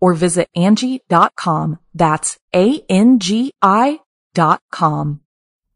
or 0.00 0.14
visit 0.14 0.48
Angie.com. 0.54 1.78
That's 1.94 2.38
A-N-G-I 2.54 4.00
dot 4.34 4.62
com. 4.70 5.20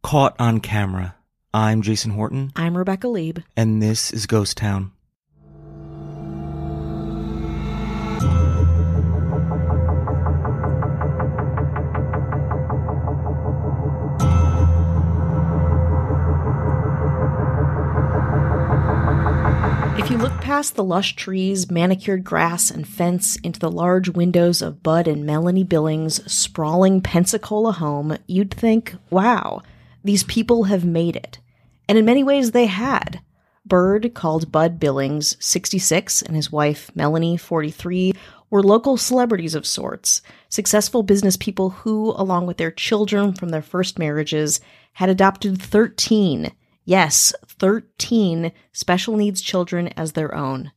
Caught 0.03 0.37
on 0.39 0.61
camera. 0.61 1.17
I'm 1.53 1.83
Jason 1.83 2.13
Horton. 2.13 2.53
I'm 2.55 2.77
Rebecca 2.77 3.09
Leib. 3.09 3.41
And 3.57 3.83
this 3.83 4.13
is 4.13 4.27
Ghost 4.27 4.57
Town. 4.57 4.93
Past 20.61 20.77
the 20.77 20.85
lush 20.85 21.17
trees, 21.17 21.71
manicured 21.71 22.23
grass, 22.23 22.71
and 22.71 22.87
fence 22.87 23.37
into 23.37 23.59
the 23.59 23.71
large 23.71 24.11
windows 24.11 24.61
of 24.61 24.83
Bud 24.83 25.09
and 25.09 25.25
Melanie 25.25 25.65
Billings' 25.65 26.31
sprawling 26.31 27.01
Pensacola 27.01 27.73
home, 27.73 28.19
you'd 28.27 28.53
think, 28.53 28.95
wow, 29.09 29.63
these 30.05 30.23
people 30.25 30.65
have 30.65 30.85
made 30.85 31.17
it. 31.17 31.39
And 31.89 31.97
in 31.97 32.05
many 32.05 32.23
ways, 32.23 32.51
they 32.51 32.67
had. 32.67 33.23
Byrd, 33.65 34.13
called 34.13 34.53
Bud 34.53 34.79
Billings, 34.79 35.35
66, 35.41 36.21
and 36.21 36.37
his 36.37 36.53
wife, 36.53 36.91
Melanie, 36.95 37.39
43, 37.39 38.13
were 38.51 38.63
local 38.63 38.99
celebrities 38.99 39.55
of 39.55 39.65
sorts, 39.65 40.21
successful 40.51 41.03
business 41.03 41.39
people 41.39 41.71
who, 41.71 42.11
along 42.19 42.47
with 42.47 42.59
their 42.59 42.71
children 42.71 43.33
from 43.33 43.49
their 43.49 43.63
first 43.63 43.99
marriages, 43.99 44.61
had 44.93 45.09
adopted 45.09 45.63
13 45.63 46.53
Yes, 46.91 47.33
13 47.47 48.51
special 48.73 49.17
needs 49.17 49.41
children 49.41 49.93
as 49.97 50.15
their 50.15 50.35
own. 50.35 50.73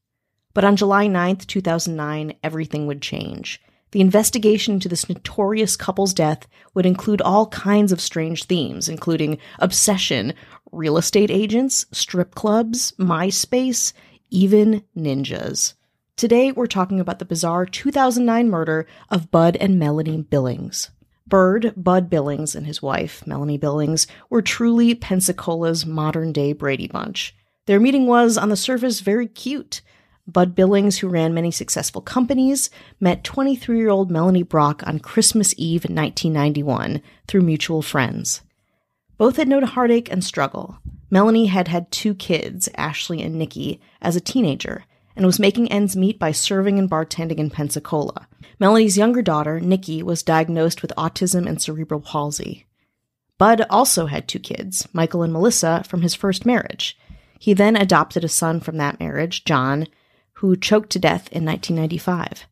But 0.54 0.64
on 0.64 0.76
July 0.76 1.08
9th, 1.08 1.48
2009, 1.48 2.36
everything 2.44 2.86
would 2.86 3.02
change. 3.02 3.60
The 3.94 4.02
investigation 4.02 4.76
into 4.76 4.88
this 4.88 5.10
notorious 5.10 5.76
couple's 5.76 6.14
death 6.14 6.46
would 6.76 6.86
include 6.86 7.24
all 7.24 7.48
kinds 7.48 7.92
of 7.92 8.00
strange 8.00 8.44
themes, 8.44 8.88
including 8.88 9.40
obsession, 9.58 10.36
real 10.72 11.00
estate 11.00 11.32
agents, 11.32 11.88
strip 11.92 12.36
clubs, 12.36 12.92
MySpace, 13.00 13.92
even 14.30 14.84
ninjas. 14.96 15.74
Today, 16.16 16.52
we're 16.52 16.68
talking 16.68 17.00
about 17.00 17.18
the 17.18 17.26
bizarre 17.26 17.66
2009 17.66 18.52
murder 18.52 18.86
of 19.10 19.32
Bud 19.32 19.56
and 19.56 19.80
Melanie 19.80 20.22
Billings. 20.22 20.92
Byrd, 21.34 21.74
Bud 21.76 22.12
Billings, 22.12 22.54
and 22.54 22.68
his 22.68 22.84
wife, 22.84 23.26
Melanie 23.26 23.58
Billings, 23.58 24.06
were 24.30 24.44
truly 24.44 24.94
Pensacola's 24.94 25.84
modern 25.84 26.32
day 26.32 26.54
Brady 26.54 26.86
Bunch. 26.86 27.36
Their 27.66 27.80
meeting 27.80 28.06
was, 28.06 28.38
on 28.38 28.50
the 28.50 28.56
surface, 28.56 29.00
very 29.00 29.26
cute. 29.26 29.82
Bud 30.28 30.54
Billings, 30.54 31.00
who 31.00 31.08
ran 31.08 31.34
many 31.34 31.50
successful 31.50 32.02
companies, 32.02 32.70
met 33.00 33.24
23 33.24 33.80
year 33.80 33.90
old 33.90 34.12
Melanie 34.12 34.44
Brock 34.44 34.84
on 34.86 35.00
Christmas 35.00 35.56
Eve 35.58 35.86
in 35.86 35.96
1991 35.96 37.02
through 37.28 37.42
mutual 37.42 37.82
friends. 37.82 38.42
Both 39.18 39.38
had 39.38 39.48
known 39.48 39.64
heartache 39.64 40.12
and 40.12 40.24
struggle. 40.24 40.78
Melanie 41.10 41.48
had 41.48 41.68
had 41.68 41.92
two 41.92 42.14
kids, 42.14 42.70
Ashley 42.76 43.24
and 43.24 43.40
Nikki, 43.40 43.82
as 44.04 44.16
a 44.16 44.22
teenager, 44.22 44.86
and 45.16 45.26
was 45.26 45.40
making 45.40 45.72
ends 45.72 45.96
meet 45.96 46.20
by 46.20 46.32
serving 46.32 46.80
and 46.80 46.90
bartending 46.90 47.38
in 47.38 47.50
Pensacola. 47.50 48.28
Melanie's 48.60 48.98
younger 48.98 49.22
daughter, 49.22 49.60
Nikki, 49.60 50.02
was 50.02 50.24
diagnosed 50.24 50.82
with 50.82 50.94
autism 50.98 51.48
and 51.48 51.62
cerebral 51.62 52.02
palsy. 52.02 52.66
Bud 53.38 53.66
also 53.70 54.06
had 54.06 54.28
two 54.28 54.40
kids, 54.40 54.88
Michael 54.94 55.24
and 55.24 55.34
Melissa, 55.34 55.84
from 55.88 56.02
his 56.02 56.16
first 56.16 56.46
marriage. 56.46 56.98
He 57.40 57.54
then 57.54 57.76
adopted 57.76 58.24
a 58.24 58.30
son 58.30 58.60
from 58.60 58.78
that 58.78 59.00
marriage, 59.00 59.44
John, 59.44 59.88
who 60.34 60.56
choked 60.56 60.92
to 60.92 61.00
death 61.00 61.28
in 61.32 61.46
1995. 61.46 62.46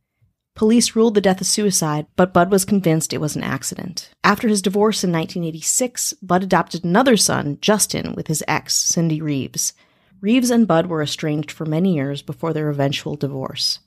Police 0.54 0.96
ruled 0.96 1.16
the 1.16 1.22
death 1.22 1.40
a 1.40 1.46
suicide, 1.46 2.08
but 2.16 2.34
Bud 2.34 2.52
was 2.52 2.66
convinced 2.66 3.14
it 3.14 3.22
was 3.22 3.36
an 3.36 3.44
accident. 3.44 4.12
After 4.24 4.48
his 4.48 4.62
divorce 4.62 5.04
in 5.04 5.12
1986, 5.12 6.14
Bud 6.22 6.44
adopted 6.44 6.84
another 6.84 7.16
son, 7.16 7.58
Justin, 7.62 8.14
with 8.16 8.28
his 8.28 8.44
ex, 8.48 8.76
Cindy 8.76 9.22
Reeves. 9.22 9.74
Reeves 10.22 10.52
and 10.52 10.68
Bud 10.68 10.86
were 10.86 11.02
estranged 11.02 11.50
for 11.50 11.66
many 11.66 11.96
years 11.96 12.22
before 12.22 12.54
their 12.54 12.70
eventual 12.70 13.16
divorce. 13.16 13.80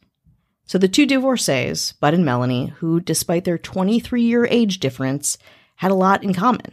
So 0.66 0.78
the 0.78 0.88
two 0.88 1.06
divorcees, 1.06 1.94
Bud 2.00 2.12
and 2.12 2.24
Melanie, 2.24 2.72
who, 2.78 2.98
despite 2.98 3.44
their 3.44 3.56
23 3.56 4.22
year 4.22 4.44
age 4.46 4.80
difference, 4.80 5.38
had 5.76 5.92
a 5.92 5.94
lot 5.96 6.24
in 6.24 6.34
common. 6.34 6.72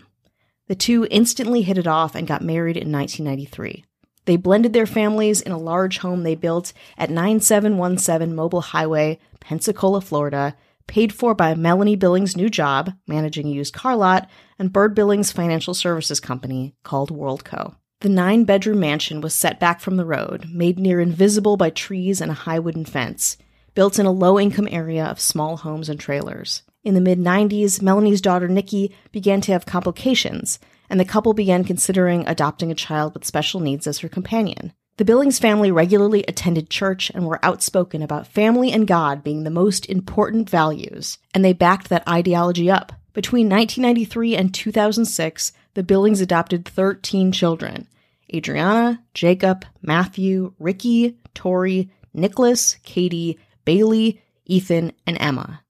The 0.67 0.73
two 0.73 1.05
instantly 1.11 1.61
hit 1.61 1.77
it 1.77 1.85
off 1.85 2.16
and 2.16 2.27
got 2.27 2.41
married 2.41 2.77
in 2.77 2.91
1993. 2.91 3.85
They 4.25 4.35
blended 4.35 4.73
their 4.73 4.88
families 4.88 5.41
in 5.41 5.51
a 5.51 5.57
large 5.57 5.99
home 5.99 6.23
they 6.23 6.35
built 6.35 6.73
at 6.97 7.11
9717 7.11 8.35
Mobile 8.35 8.61
Highway, 8.61 9.19
Pensacola, 9.39 10.01
Florida, 10.01 10.55
paid 10.88 11.13
for 11.13 11.35
by 11.35 11.53
Melanie 11.53 11.95
Billings' 11.95 12.35
new 12.35 12.49
job, 12.49 12.93
managing 13.07 13.47
a 13.47 13.51
used 13.51 13.73
car 13.73 13.95
lot, 13.95 14.29
and 14.57 14.73
Byrd 14.73 14.95
Billings' 14.95 15.31
financial 15.31 15.73
services 15.73 16.19
company 16.19 16.75
called 16.83 17.11
WorldCo. 17.11 17.75
The 18.01 18.09
nine 18.09 18.45
bedroom 18.45 18.79
mansion 18.79 19.22
was 19.22 19.34
set 19.34 19.59
back 19.59 19.79
from 19.79 19.97
the 19.97 20.06
road, 20.06 20.47
made 20.51 20.79
near 20.79 21.00
invisible 21.00 21.56
by 21.56 21.69
trees 21.69 22.19
and 22.19 22.31
a 22.31 22.35
high 22.35 22.59
wooden 22.59 22.84
fence 22.84 23.38
built 23.73 24.00
in 24.00 24.06
a 24.06 24.12
low 24.12 24.39
income 24.39 24.67
area 24.72 25.06
of 25.06 25.19
small 25.19 25.57
homes 25.57 25.89
and 25.89 26.00
trailers. 26.00 26.63
In 26.84 26.95
the 26.95 27.01
mid 27.01 27.19
90s, 27.19 27.81
Melanie's 27.81 28.22
daughter 28.22 28.47
Nikki 28.47 28.94
began 29.11 29.40
to 29.41 29.51
have 29.51 29.66
complications, 29.66 30.59
and 30.90 31.00
the 31.00 31.06
couple 31.06 31.34
began 31.34 31.63
considering 31.63 32.28
adopting 32.28 32.72
a 32.72 32.75
child 32.75 33.13
with 33.13 33.23
special 33.23 33.59
needs 33.59 33.88
as 33.88 34.00
her 34.00 34.09
companion. 34.09 34.73
The 34.97 35.06
Billings 35.06 35.40
family 35.40 35.72
regularly 35.72 36.23
attended 36.28 36.69
church 36.69 37.11
and 37.13 37.25
were 37.25 37.44
outspoken 37.44 38.01
about 38.01 38.28
family 38.28 38.72
and 38.72 38.88
God 38.88 39.23
being 39.23 39.44
the 39.44 39.50
most 39.50 39.85
important 39.85 40.50
values, 40.50 41.17
and 41.34 41.45
they 41.45 41.53
backed 41.53 41.90
that 41.90 42.07
ideology 42.07 42.69
up. 42.69 42.91
Between 43.13 43.49
1993 43.49 44.35
and 44.35 44.53
2006, 44.53 45.51
the 45.73 45.83
Billings 45.83 46.22
adopted 46.22 46.66
13 46.66 47.31
children 47.31 47.88
Adriana, 48.33 49.03
Jacob, 49.13 49.66
Matthew, 49.81 50.53
Ricky, 50.57 51.17
Tori, 51.33 51.89
Nicholas, 52.13 52.75
Katie, 52.83 53.38
Bailey, 53.66 54.22
Ethan, 54.45 54.94
and 55.05 55.17
Emma. 55.19 55.61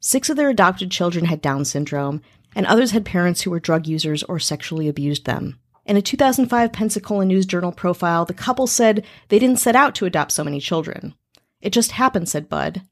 Six 0.00 0.28
of 0.30 0.36
their 0.36 0.48
adopted 0.48 0.90
children 0.90 1.26
had 1.26 1.40
Down 1.40 1.64
syndrome, 1.64 2.22
and 2.54 2.66
others 2.66 2.90
had 2.90 3.04
parents 3.04 3.42
who 3.42 3.50
were 3.50 3.60
drug 3.60 3.86
users 3.86 4.22
or 4.24 4.38
sexually 4.38 4.88
abused 4.88 5.24
them. 5.24 5.58
In 5.86 5.96
a 5.96 6.02
2005 6.02 6.72
Pensacola 6.72 7.24
News 7.24 7.46
Journal 7.46 7.72
profile, 7.72 8.24
the 8.24 8.34
couple 8.34 8.66
said 8.66 9.04
they 9.28 9.38
didn't 9.38 9.58
set 9.58 9.76
out 9.76 9.94
to 9.96 10.06
adopt 10.06 10.32
so 10.32 10.44
many 10.44 10.60
children. 10.60 11.14
It 11.60 11.72
just 11.72 11.92
happened, 11.92 12.28
said 12.28 12.48
Bud. 12.48 12.82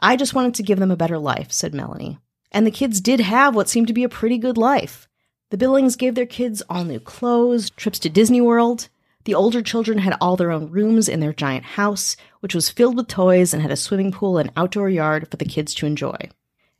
I 0.00 0.16
just 0.16 0.34
wanted 0.34 0.54
to 0.54 0.62
give 0.62 0.78
them 0.78 0.90
a 0.90 0.96
better 0.96 1.18
life, 1.18 1.52
said 1.52 1.74
Melanie. 1.74 2.18
And 2.56 2.66
the 2.66 2.70
kids 2.70 3.02
did 3.02 3.20
have 3.20 3.54
what 3.54 3.68
seemed 3.68 3.86
to 3.88 3.92
be 3.92 4.02
a 4.02 4.08
pretty 4.08 4.38
good 4.38 4.56
life. 4.56 5.06
The 5.50 5.58
Billings 5.58 5.94
gave 5.94 6.14
their 6.14 6.24
kids 6.24 6.62
all 6.70 6.84
new 6.84 6.98
clothes, 6.98 7.68
trips 7.68 7.98
to 7.98 8.08
Disney 8.08 8.40
World, 8.40 8.88
the 9.24 9.34
older 9.34 9.60
children 9.60 9.98
had 9.98 10.16
all 10.22 10.36
their 10.36 10.50
own 10.50 10.70
rooms 10.70 11.06
in 11.06 11.20
their 11.20 11.34
giant 11.34 11.64
house, 11.64 12.16
which 12.40 12.54
was 12.54 12.70
filled 12.70 12.96
with 12.96 13.08
toys 13.08 13.52
and 13.52 13.60
had 13.60 13.70
a 13.70 13.76
swimming 13.76 14.10
pool 14.10 14.38
and 14.38 14.50
outdoor 14.56 14.88
yard 14.88 15.28
for 15.30 15.36
the 15.36 15.44
kids 15.44 15.74
to 15.74 15.86
enjoy. 15.86 16.16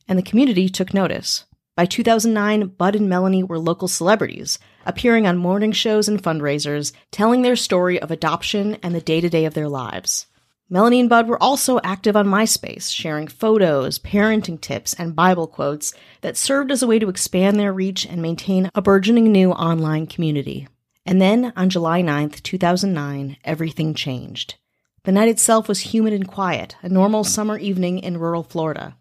And 0.08 0.18
the 0.18 0.22
community 0.22 0.70
took 0.70 0.94
notice. 0.94 1.44
By 1.76 1.84
2009, 1.84 2.68
Bud 2.78 2.96
and 2.96 3.06
Melanie 3.10 3.42
were 3.42 3.58
local 3.58 3.86
celebrities, 3.86 4.58
appearing 4.86 5.26
on 5.26 5.36
morning 5.36 5.72
shows 5.72 6.08
and 6.08 6.22
fundraisers, 6.22 6.92
telling 7.10 7.42
their 7.42 7.54
story 7.54 8.00
of 8.00 8.10
adoption 8.10 8.78
and 8.82 8.94
the 8.94 9.00
day 9.02 9.20
to 9.20 9.28
day 9.28 9.44
of 9.44 9.52
their 9.52 9.68
lives. 9.68 10.26
Melanie 10.68 10.98
and 10.98 11.08
Bud 11.08 11.28
were 11.28 11.40
also 11.40 11.78
active 11.84 12.16
on 12.16 12.26
MySpace, 12.26 12.92
sharing 12.92 13.28
photos, 13.28 14.00
parenting 14.00 14.60
tips, 14.60 14.94
and 14.94 15.14
Bible 15.14 15.46
quotes 15.46 15.94
that 16.22 16.36
served 16.36 16.72
as 16.72 16.82
a 16.82 16.88
way 16.88 16.98
to 16.98 17.08
expand 17.08 17.56
their 17.56 17.72
reach 17.72 18.04
and 18.04 18.20
maintain 18.20 18.68
a 18.74 18.82
burgeoning 18.82 19.30
new 19.30 19.52
online 19.52 20.08
community. 20.08 20.66
And 21.04 21.22
then, 21.22 21.52
on 21.54 21.70
July 21.70 22.02
9th, 22.02 22.42
2009, 22.42 23.36
everything 23.44 23.94
changed. 23.94 24.56
The 25.04 25.12
night 25.12 25.28
itself 25.28 25.68
was 25.68 25.94
humid 25.94 26.12
and 26.12 26.26
quiet, 26.26 26.74
a 26.82 26.88
normal 26.88 27.22
summer 27.22 27.56
evening 27.56 28.00
in 28.00 28.18
rural 28.18 28.42
Florida. 28.42 28.96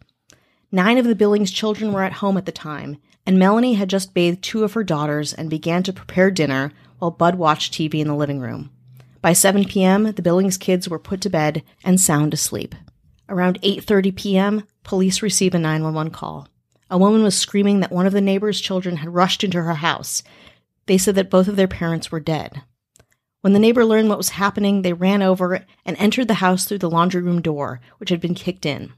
Nine 0.71 0.99
of 0.99 1.05
the 1.05 1.15
Billings 1.15 1.49
children 1.49 1.93
were 1.93 2.03
at 2.03 2.13
home 2.13 2.37
at 2.37 2.45
the 2.45 2.51
time, 2.51 2.97
and 3.25 3.39
Melanie 3.39 3.73
had 3.73 3.89
just 3.89 4.13
bathed 4.13 4.43
two 4.43 4.63
of 4.63 4.73
her 4.73 4.83
daughters 4.83 5.33
and 5.33 5.49
began 5.49 5.81
to 5.81 5.93
prepare 5.93 6.29
dinner 6.29 6.73
while 6.99 7.09
Bud 7.09 7.35
watched 7.35 7.73
TV 7.73 8.01
in 8.01 8.07
the 8.07 8.13
living 8.13 8.39
room. 8.39 8.69
By 9.25 9.33
7 9.33 9.65
p.m., 9.65 10.11
the 10.11 10.21
Billings 10.21 10.55
kids 10.55 10.87
were 10.87 10.99
put 10.99 11.19
to 11.21 11.31
bed 11.31 11.63
and 11.83 11.99
sound 11.99 12.31
asleep. 12.31 12.75
Around 13.27 13.59
8:30 13.63 14.15
p.m., 14.15 14.63
police 14.83 15.23
received 15.23 15.55
a 15.55 15.57
911 15.57 16.11
call. 16.11 16.47
A 16.91 16.99
woman 16.99 17.23
was 17.23 17.35
screaming 17.35 17.79
that 17.79 17.91
one 17.91 18.05
of 18.05 18.13
the 18.13 18.21
neighbor's 18.21 18.61
children 18.61 18.97
had 18.97 19.15
rushed 19.15 19.43
into 19.43 19.63
her 19.63 19.73
house. 19.73 20.21
They 20.85 20.99
said 20.99 21.15
that 21.15 21.31
both 21.31 21.47
of 21.47 21.55
their 21.55 21.67
parents 21.67 22.11
were 22.11 22.19
dead. 22.19 22.61
When 23.41 23.53
the 23.53 23.59
neighbor 23.59 23.83
learned 23.83 24.09
what 24.09 24.19
was 24.19 24.29
happening, 24.29 24.83
they 24.83 24.93
ran 24.93 25.23
over 25.23 25.65
and 25.83 25.97
entered 25.97 26.27
the 26.27 26.35
house 26.35 26.65
through 26.65 26.77
the 26.77 26.89
laundry 26.91 27.23
room 27.23 27.41
door, 27.41 27.81
which 27.97 28.11
had 28.11 28.21
been 28.21 28.35
kicked 28.35 28.63
in. 28.63 28.93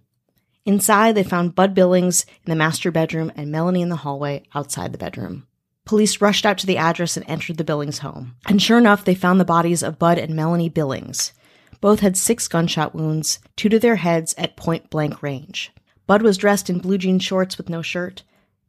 Inside, 0.66 1.16
they 1.16 1.24
found 1.24 1.56
Bud 1.56 1.74
Billings 1.74 2.26
in 2.46 2.50
the 2.52 2.56
master 2.58 2.92
bedroom 2.92 3.32
and 3.38 3.50
Melanie 3.50 3.82
in 3.82 3.88
the 3.88 3.96
hallway 3.96 4.44
outside 4.54 4.92
the 4.92 4.98
bedroom. 4.98 5.48
Police 5.88 6.20
rushed 6.20 6.46
out 6.46 6.58
to 6.58 6.68
the 6.68 6.76
address 6.76 7.16
and 7.16 7.26
entered 7.30 7.56
the 7.56 7.64
Billings 7.64 8.00
home. 8.00 8.36
And 8.46 8.62
sure 8.62 8.78
enough, 8.78 9.06
they 9.06 9.16
found 9.16 9.40
the 9.40 9.46
bodies 9.46 9.82
of 9.82 9.98
Bud 9.98 10.18
and 10.18 10.36
Melanie 10.36 10.68
Billings. 10.68 11.32
Both 11.80 12.02
had 12.02 12.18
six 12.18 12.50
gunshot 12.50 12.94
wounds, 12.94 13.40
two 13.56 13.70
to 13.70 13.80
their 13.80 13.96
heads 13.96 14.36
at 14.38 14.58
point 14.58 14.90
blank 14.90 15.24
range. 15.24 15.72
Bud 16.06 16.24
was 16.24 16.36
dressed 16.36 16.70
in 16.70 16.80
blue 16.80 16.98
jean 16.98 17.20
shorts 17.20 17.58
with 17.58 17.70
no 17.70 17.82
shirt. 17.82 18.24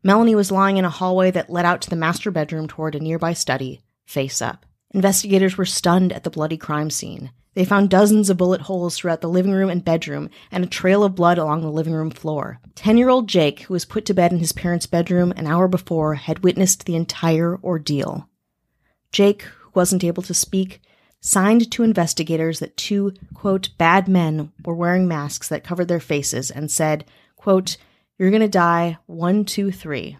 Melanie 0.04 0.36
was 0.36 0.52
lying 0.52 0.76
in 0.76 0.84
a 0.84 0.90
hallway 0.90 1.32
that 1.32 1.50
led 1.50 1.64
out 1.64 1.80
to 1.82 1.90
the 1.90 1.96
master 1.96 2.30
bedroom 2.30 2.68
toward 2.68 2.94
a 2.94 3.00
nearby 3.00 3.32
study, 3.32 3.80
face 4.06 4.40
up. 4.40 4.64
Investigators 4.92 5.58
were 5.58 5.64
stunned 5.64 6.12
at 6.12 6.22
the 6.22 6.30
bloody 6.30 6.56
crime 6.56 6.88
scene. 6.88 7.32
They 7.58 7.64
found 7.64 7.90
dozens 7.90 8.30
of 8.30 8.36
bullet 8.36 8.60
holes 8.60 8.96
throughout 8.96 9.20
the 9.20 9.28
living 9.28 9.50
room 9.50 9.68
and 9.68 9.84
bedroom 9.84 10.30
and 10.52 10.62
a 10.62 10.68
trail 10.68 11.02
of 11.02 11.16
blood 11.16 11.38
along 11.38 11.62
the 11.62 11.72
living 11.72 11.92
room 11.92 12.08
floor. 12.08 12.60
10 12.76 12.96
year 12.96 13.08
old 13.08 13.28
Jake, 13.28 13.62
who 13.62 13.74
was 13.74 13.84
put 13.84 14.04
to 14.04 14.14
bed 14.14 14.30
in 14.30 14.38
his 14.38 14.52
parents' 14.52 14.86
bedroom 14.86 15.32
an 15.32 15.48
hour 15.48 15.66
before, 15.66 16.14
had 16.14 16.44
witnessed 16.44 16.84
the 16.84 16.94
entire 16.94 17.58
ordeal. 17.64 18.28
Jake, 19.10 19.42
who 19.42 19.70
wasn't 19.74 20.04
able 20.04 20.22
to 20.22 20.34
speak, 20.34 20.80
signed 21.20 21.68
to 21.72 21.82
investigators 21.82 22.60
that 22.60 22.76
two, 22.76 23.12
quote, 23.34 23.70
bad 23.76 24.06
men 24.06 24.52
were 24.64 24.76
wearing 24.76 25.08
masks 25.08 25.48
that 25.48 25.64
covered 25.64 25.88
their 25.88 25.98
faces 25.98 26.52
and 26.52 26.70
said, 26.70 27.04
quote, 27.34 27.76
You're 28.18 28.30
gonna 28.30 28.46
die, 28.46 28.98
one, 29.06 29.44
two, 29.44 29.72
three. 29.72 30.16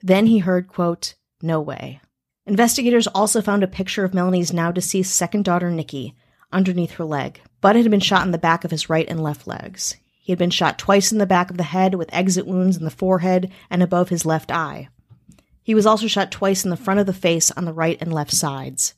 Then 0.00 0.24
he 0.24 0.38
heard, 0.38 0.68
quote, 0.68 1.16
No 1.42 1.60
way. 1.60 2.00
Investigators 2.46 3.06
also 3.08 3.42
found 3.42 3.62
a 3.62 3.68
picture 3.68 4.04
of 4.06 4.14
Melanie's 4.14 4.54
now 4.54 4.72
deceased 4.72 5.14
second 5.14 5.44
daughter, 5.44 5.70
Nikki, 5.70 6.14
underneath 6.52 6.92
her 6.92 7.04
leg. 7.04 7.40
Bud 7.60 7.76
had 7.76 7.90
been 7.90 8.00
shot 8.00 8.24
in 8.24 8.32
the 8.32 8.38
back 8.38 8.64
of 8.64 8.70
his 8.70 8.88
right 8.88 9.08
and 9.08 9.22
left 9.22 9.46
legs. 9.46 9.96
He 10.20 10.32
had 10.32 10.38
been 10.38 10.50
shot 10.50 10.78
twice 10.78 11.12
in 11.12 11.18
the 11.18 11.26
back 11.26 11.50
of 11.50 11.56
the 11.56 11.62
head 11.62 11.94
with 11.94 12.12
exit 12.12 12.46
wounds 12.46 12.76
in 12.76 12.84
the 12.84 12.90
forehead 12.90 13.50
and 13.70 13.82
above 13.82 14.08
his 14.08 14.26
left 14.26 14.50
eye. 14.50 14.88
He 15.62 15.74
was 15.74 15.86
also 15.86 16.06
shot 16.06 16.30
twice 16.30 16.64
in 16.64 16.70
the 16.70 16.76
front 16.76 17.00
of 17.00 17.06
the 17.06 17.12
face 17.12 17.50
on 17.50 17.64
the 17.64 17.72
right 17.72 17.98
and 18.00 18.12
left 18.12 18.32
sides. 18.32 18.94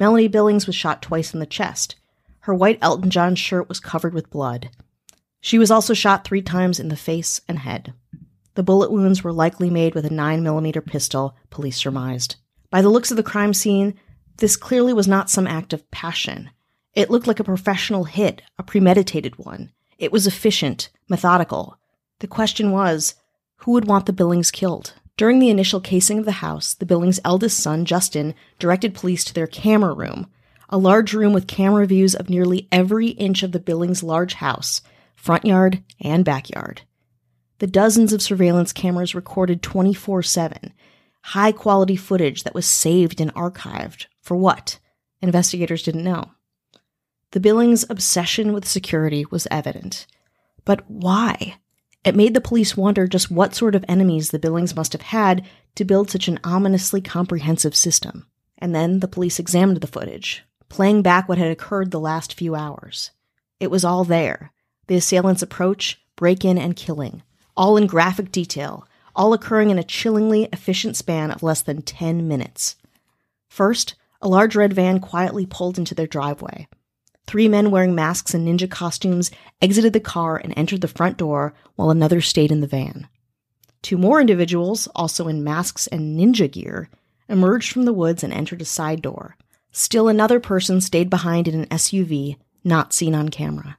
Melanie 0.00 0.28
Billings 0.28 0.66
was 0.66 0.76
shot 0.76 1.02
twice 1.02 1.34
in 1.34 1.40
the 1.40 1.46
chest. 1.46 1.96
Her 2.40 2.54
white 2.54 2.78
Elton 2.80 3.10
John 3.10 3.34
shirt 3.34 3.68
was 3.68 3.80
covered 3.80 4.14
with 4.14 4.30
blood. 4.30 4.70
She 5.40 5.58
was 5.58 5.70
also 5.70 5.94
shot 5.94 6.24
three 6.24 6.42
times 6.42 6.80
in 6.80 6.88
the 6.88 6.96
face 6.96 7.40
and 7.48 7.58
head. 7.58 7.92
The 8.54 8.62
bullet 8.62 8.90
wounds 8.90 9.22
were 9.22 9.32
likely 9.32 9.70
made 9.70 9.94
with 9.94 10.04
a 10.04 10.10
9mm 10.10 10.86
pistol, 10.86 11.36
police 11.50 11.76
surmised. 11.76 12.36
By 12.70 12.82
the 12.82 12.88
looks 12.88 13.10
of 13.10 13.16
the 13.16 13.22
crime 13.22 13.54
scene, 13.54 13.98
this 14.38 14.56
clearly 14.56 14.92
was 14.92 15.06
not 15.06 15.30
some 15.30 15.46
act 15.46 15.72
of 15.72 15.90
passion. 15.90 16.50
It 16.98 17.10
looked 17.10 17.28
like 17.28 17.38
a 17.38 17.44
professional 17.44 18.02
hit, 18.02 18.42
a 18.58 18.64
premeditated 18.64 19.38
one. 19.38 19.70
It 19.98 20.10
was 20.10 20.26
efficient, 20.26 20.88
methodical. 21.08 21.78
The 22.18 22.26
question 22.26 22.72
was, 22.72 23.14
who 23.58 23.70
would 23.70 23.86
want 23.86 24.06
the 24.06 24.12
Billings 24.12 24.50
killed? 24.50 24.94
During 25.16 25.38
the 25.38 25.48
initial 25.48 25.80
casing 25.80 26.18
of 26.18 26.24
the 26.24 26.42
house, 26.42 26.74
the 26.74 26.84
Billings' 26.84 27.20
eldest 27.24 27.60
son, 27.60 27.84
Justin, 27.84 28.34
directed 28.58 28.94
police 28.94 29.22
to 29.26 29.32
their 29.32 29.46
camera 29.46 29.94
room, 29.94 30.26
a 30.70 30.76
large 30.76 31.14
room 31.14 31.32
with 31.32 31.46
camera 31.46 31.86
views 31.86 32.16
of 32.16 32.28
nearly 32.28 32.66
every 32.72 33.10
inch 33.10 33.44
of 33.44 33.52
the 33.52 33.60
Billings' 33.60 34.02
large 34.02 34.34
house, 34.34 34.82
front 35.14 35.44
yard 35.44 35.84
and 36.00 36.24
backyard. 36.24 36.82
The 37.60 37.68
dozens 37.68 38.12
of 38.12 38.22
surveillance 38.22 38.72
cameras 38.72 39.14
recorded 39.14 39.62
24 39.62 40.24
7, 40.24 40.74
high 41.22 41.52
quality 41.52 41.94
footage 41.94 42.42
that 42.42 42.54
was 42.56 42.66
saved 42.66 43.20
and 43.20 43.32
archived. 43.34 44.06
For 44.20 44.36
what? 44.36 44.80
Investigators 45.22 45.84
didn't 45.84 46.02
know. 46.02 46.32
The 47.32 47.40
Billings' 47.40 47.84
obsession 47.90 48.54
with 48.54 48.66
security 48.66 49.26
was 49.30 49.46
evident. 49.50 50.06
But 50.64 50.88
why? 50.90 51.56
It 52.02 52.16
made 52.16 52.32
the 52.32 52.40
police 52.40 52.74
wonder 52.74 53.06
just 53.06 53.30
what 53.30 53.54
sort 53.54 53.74
of 53.74 53.84
enemies 53.86 54.30
the 54.30 54.38
Billings 54.38 54.74
must 54.74 54.92
have 54.94 55.02
had 55.02 55.46
to 55.74 55.84
build 55.84 56.10
such 56.10 56.28
an 56.28 56.40
ominously 56.42 57.02
comprehensive 57.02 57.76
system. 57.76 58.26
And 58.56 58.74
then 58.74 59.00
the 59.00 59.08
police 59.08 59.38
examined 59.38 59.82
the 59.82 59.86
footage, 59.86 60.42
playing 60.70 61.02
back 61.02 61.28
what 61.28 61.38
had 61.38 61.50
occurred 61.50 61.90
the 61.90 62.00
last 62.00 62.32
few 62.32 62.54
hours. 62.54 63.10
It 63.60 63.70
was 63.70 63.84
all 63.84 64.04
there 64.04 64.52
the 64.86 64.96
assailant's 64.96 65.42
approach, 65.42 66.00
break 66.16 66.46
in, 66.46 66.56
and 66.56 66.74
killing, 66.74 67.22
all 67.54 67.76
in 67.76 67.86
graphic 67.86 68.32
detail, 68.32 68.88
all 69.14 69.34
occurring 69.34 69.68
in 69.68 69.78
a 69.78 69.84
chillingly 69.84 70.48
efficient 70.50 70.96
span 70.96 71.30
of 71.30 71.42
less 71.42 71.60
than 71.60 71.82
10 71.82 72.26
minutes. 72.26 72.76
First, 73.48 73.96
a 74.22 74.28
large 74.28 74.56
red 74.56 74.72
van 74.72 74.98
quietly 74.98 75.44
pulled 75.44 75.76
into 75.76 75.94
their 75.94 76.06
driveway. 76.06 76.68
Three 77.28 77.46
men 77.46 77.70
wearing 77.70 77.94
masks 77.94 78.32
and 78.32 78.48
ninja 78.48 78.70
costumes 78.70 79.30
exited 79.60 79.92
the 79.92 80.00
car 80.00 80.38
and 80.38 80.54
entered 80.56 80.80
the 80.80 80.88
front 80.88 81.18
door 81.18 81.52
while 81.76 81.90
another 81.90 82.22
stayed 82.22 82.50
in 82.50 82.62
the 82.62 82.66
van. 82.66 83.06
Two 83.82 83.98
more 83.98 84.18
individuals, 84.18 84.88
also 84.94 85.28
in 85.28 85.44
masks 85.44 85.86
and 85.88 86.18
ninja 86.18 86.50
gear, 86.50 86.88
emerged 87.28 87.70
from 87.70 87.84
the 87.84 87.92
woods 87.92 88.24
and 88.24 88.32
entered 88.32 88.62
a 88.62 88.64
side 88.64 89.02
door. 89.02 89.36
Still 89.72 90.08
another 90.08 90.40
person 90.40 90.80
stayed 90.80 91.10
behind 91.10 91.46
in 91.46 91.60
an 91.60 91.66
SUV, 91.66 92.38
not 92.64 92.94
seen 92.94 93.14
on 93.14 93.28
camera. 93.28 93.76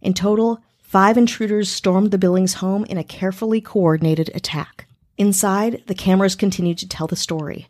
In 0.00 0.14
total, 0.14 0.62
five 0.80 1.18
intruders 1.18 1.70
stormed 1.70 2.10
the 2.10 2.16
Billings 2.16 2.54
home 2.54 2.86
in 2.86 2.96
a 2.96 3.04
carefully 3.04 3.60
coordinated 3.60 4.30
attack. 4.34 4.86
Inside, 5.18 5.82
the 5.88 5.94
cameras 5.94 6.34
continued 6.34 6.78
to 6.78 6.88
tell 6.88 7.06
the 7.06 7.16
story. 7.16 7.68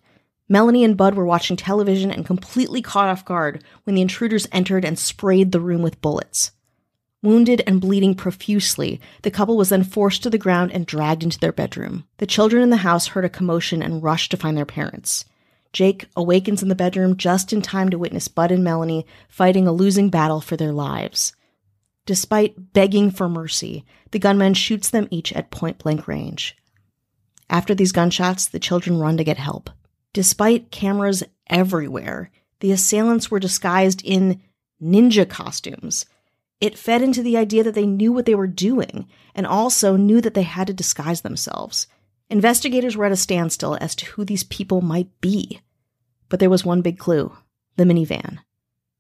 Melanie 0.48 0.84
and 0.84 0.96
Bud 0.96 1.14
were 1.14 1.26
watching 1.26 1.56
television 1.56 2.11
and 2.11 2.25
completely 2.25 2.80
caught 2.80 3.08
off 3.08 3.25
guard 3.25 3.62
when 3.84 3.94
the 3.94 4.02
intruders 4.02 4.49
entered 4.50 4.84
and 4.84 4.99
sprayed 4.99 5.52
the 5.52 5.61
room 5.61 5.82
with 5.82 6.00
bullets. 6.00 6.52
Wounded 7.20 7.62
and 7.66 7.80
bleeding 7.80 8.14
profusely, 8.14 9.00
the 9.23 9.30
couple 9.30 9.56
was 9.56 9.70
then 9.70 9.82
forced 9.82 10.23
to 10.23 10.30
the 10.30 10.38
ground 10.38 10.73
and 10.73 10.87
dragged 10.87 11.23
into 11.25 11.38
their 11.38 11.52
bedroom. 11.52 12.04
The 12.18 12.26
children 12.26 12.62
in 12.62 12.70
the 12.70 12.78
house 12.78 13.08
heard 13.08 13.25
a 13.25 13.28
commotion 13.28 13.82
and 13.82 14.02
rushed 14.02 14.30
to 14.30 14.37
find 14.37 14.56
their 14.56 14.64
parents. 14.64 15.25
Jake 15.73 16.06
awakens 16.16 16.62
in 16.62 16.68
the 16.68 16.75
bedroom 16.75 17.16
just 17.16 17.52
in 17.52 17.61
time 17.61 17.90
to 17.90 17.99
witness 17.99 18.28
Bud 18.28 18.50
and 18.52 18.64
Melanie 18.64 19.04
fighting 19.28 19.66
a 19.66 19.73
losing 19.73 20.08
battle 20.08 20.40
for 20.40 20.56
their 20.56 20.73
lives. 20.73 21.34
Despite 22.06 22.73
begging 22.73 23.11
for 23.11 23.28
mercy, 23.28 23.84
the 24.12 24.18
gunman 24.18 24.54
shoots 24.54 24.88
them 24.88 25.08
each 25.11 25.32
at 25.34 25.50
point 25.50 25.78
blank 25.78 26.08
range. 26.08 26.56
After 27.50 27.75
these 27.75 27.92
gunshots, 27.92 28.46
the 28.46 28.58
children 28.58 28.99
run 28.99 29.18
to 29.18 29.25
get 29.25 29.37
help. 29.37 29.68
Despite 30.12 30.70
cameras 30.70 31.22
everywhere, 31.48 32.30
the 32.60 32.72
assailants 32.72 33.30
were 33.30 33.38
disguised 33.38 34.02
in 34.04 34.40
ninja 34.82 35.28
costumes. 35.28 36.06
It 36.60 36.78
fed 36.78 37.02
into 37.02 37.22
the 37.22 37.36
idea 37.36 37.62
that 37.62 37.74
they 37.74 37.86
knew 37.86 38.12
what 38.12 38.26
they 38.26 38.34
were 38.34 38.48
doing 38.48 39.06
and 39.34 39.46
also 39.46 39.96
knew 39.96 40.20
that 40.20 40.34
they 40.34 40.42
had 40.42 40.66
to 40.66 40.72
disguise 40.72 41.20
themselves. 41.20 41.86
Investigators 42.30 42.96
were 42.96 43.04
at 43.04 43.12
a 43.12 43.16
standstill 43.16 43.78
as 43.80 43.94
to 43.96 44.06
who 44.06 44.24
these 44.24 44.44
people 44.44 44.80
might 44.80 45.08
be. 45.20 45.60
But 46.28 46.40
there 46.40 46.50
was 46.50 46.64
one 46.64 46.82
big 46.82 46.98
clue 46.98 47.32
the 47.76 47.84
minivan. 47.84 48.38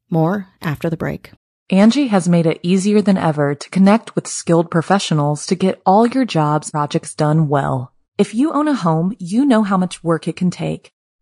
More 0.08 0.46
after 0.62 0.88
the 0.88 0.96
break. 0.96 1.32
Angie 1.68 2.06
has 2.06 2.28
made 2.28 2.46
it 2.46 2.60
easier 2.62 3.02
than 3.02 3.18
ever 3.18 3.54
to 3.56 3.70
connect 3.70 4.14
with 4.14 4.28
skilled 4.28 4.70
professionals 4.70 5.44
to 5.46 5.56
get 5.56 5.82
all 5.84 6.06
your 6.06 6.24
jobs 6.24 6.70
projects 6.70 7.14
done 7.14 7.48
well. 7.48 7.92
If 8.16 8.34
you 8.34 8.52
own 8.52 8.68
a 8.68 8.74
home, 8.74 9.14
you 9.18 9.44
know 9.44 9.64
how 9.64 9.76
much 9.76 10.02
work 10.02 10.28
it 10.28 10.36
can 10.36 10.50
take 10.50 10.92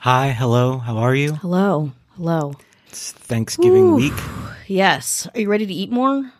Hi, 0.00 0.30
hello, 0.30 0.78
how 0.78 0.96
are 0.98 1.14
you? 1.14 1.34
Hello. 1.34 1.92
Hello. 2.16 2.54
It's 2.88 3.12
Thanksgiving 3.12 3.94
week. 3.94 4.12
Yes. 4.66 5.28
Are 5.34 5.40
you 5.40 5.48
ready 5.50 5.66
to 5.66 5.74
eat 5.74 5.90
more? 5.90 6.16
Are 6.18 6.32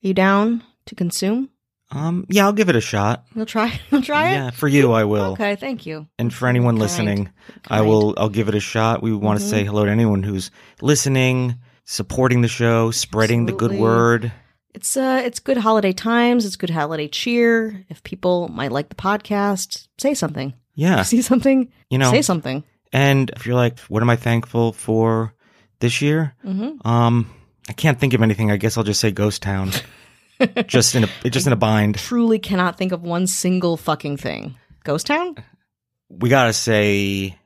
you 0.00 0.14
down 0.14 0.62
to 0.86 0.94
consume? 0.94 1.48
Um, 1.90 2.26
yeah, 2.28 2.44
I'll 2.44 2.52
give 2.52 2.68
it 2.68 2.76
a 2.76 2.80
shot. 2.80 3.24
You'll 3.34 3.46
try. 3.46 3.80
You'll 3.90 4.02
try 4.02 4.30
it. 4.30 4.32
Yeah, 4.34 4.50
for 4.50 4.66
you 4.68 4.92
I 4.92 5.04
will. 5.04 5.32
Okay. 5.32 5.54
Thank 5.56 5.86
you. 5.86 6.08
And 6.18 6.32
for 6.32 6.48
anyone 6.48 6.74
Kind. 6.74 6.82
listening, 6.82 7.30
I 7.68 7.82
will 7.82 8.14
I'll 8.16 8.28
give 8.28 8.48
it 8.48 8.54
a 8.54 8.60
shot. 8.60 9.02
We 9.02 9.12
want 9.14 9.38
to 9.38 9.44
Mhm. 9.44 9.50
say 9.50 9.64
hello 9.64 9.84
to 9.84 9.90
anyone 9.90 10.22
who's 10.22 10.50
listening, 10.82 11.56
supporting 11.84 12.40
the 12.42 12.48
show, 12.48 12.90
spreading 12.90 13.46
the 13.46 13.52
good 13.52 13.78
word. 13.78 14.32
It's 14.74 14.96
uh, 14.96 15.22
it's 15.24 15.38
good 15.38 15.58
holiday 15.58 15.92
times. 15.92 16.44
It's 16.46 16.56
good 16.56 16.70
holiday 16.70 17.06
cheer. 17.06 17.84
If 17.88 18.02
people 18.02 18.48
might 18.48 18.72
like 18.72 18.88
the 18.88 18.96
podcast, 18.96 19.86
say 19.98 20.14
something. 20.14 20.52
Yeah. 20.74 21.02
See 21.04 21.22
something. 21.22 21.70
You 21.90 21.98
know, 21.98 22.10
say 22.10 22.22
something. 22.22 22.64
And 22.94 23.30
if 23.30 23.44
you're 23.44 23.56
like, 23.56 23.78
what 23.80 24.02
am 24.02 24.08
I 24.08 24.16
thankful 24.16 24.72
for 24.72 25.34
this 25.80 26.00
year? 26.00 26.34
Mm-hmm. 26.44 26.86
Um, 26.86 27.28
I 27.68 27.72
can't 27.72 27.98
think 27.98 28.14
of 28.14 28.22
anything. 28.22 28.50
I 28.50 28.56
guess 28.56 28.78
I'll 28.78 28.84
just 28.84 29.00
say 29.00 29.10
Ghost 29.10 29.42
Town. 29.42 29.70
just 30.66 30.94
in 30.94 31.04
a 31.04 31.30
just 31.30 31.46
in 31.46 31.52
a 31.52 31.56
bind. 31.56 31.96
Truly 31.96 32.38
cannot 32.38 32.78
think 32.78 32.92
of 32.92 33.02
one 33.02 33.26
single 33.26 33.76
fucking 33.76 34.16
thing. 34.16 34.56
Ghost 34.84 35.06
Town. 35.08 35.36
We 36.08 36.28
gotta 36.28 36.52
say 36.52 37.36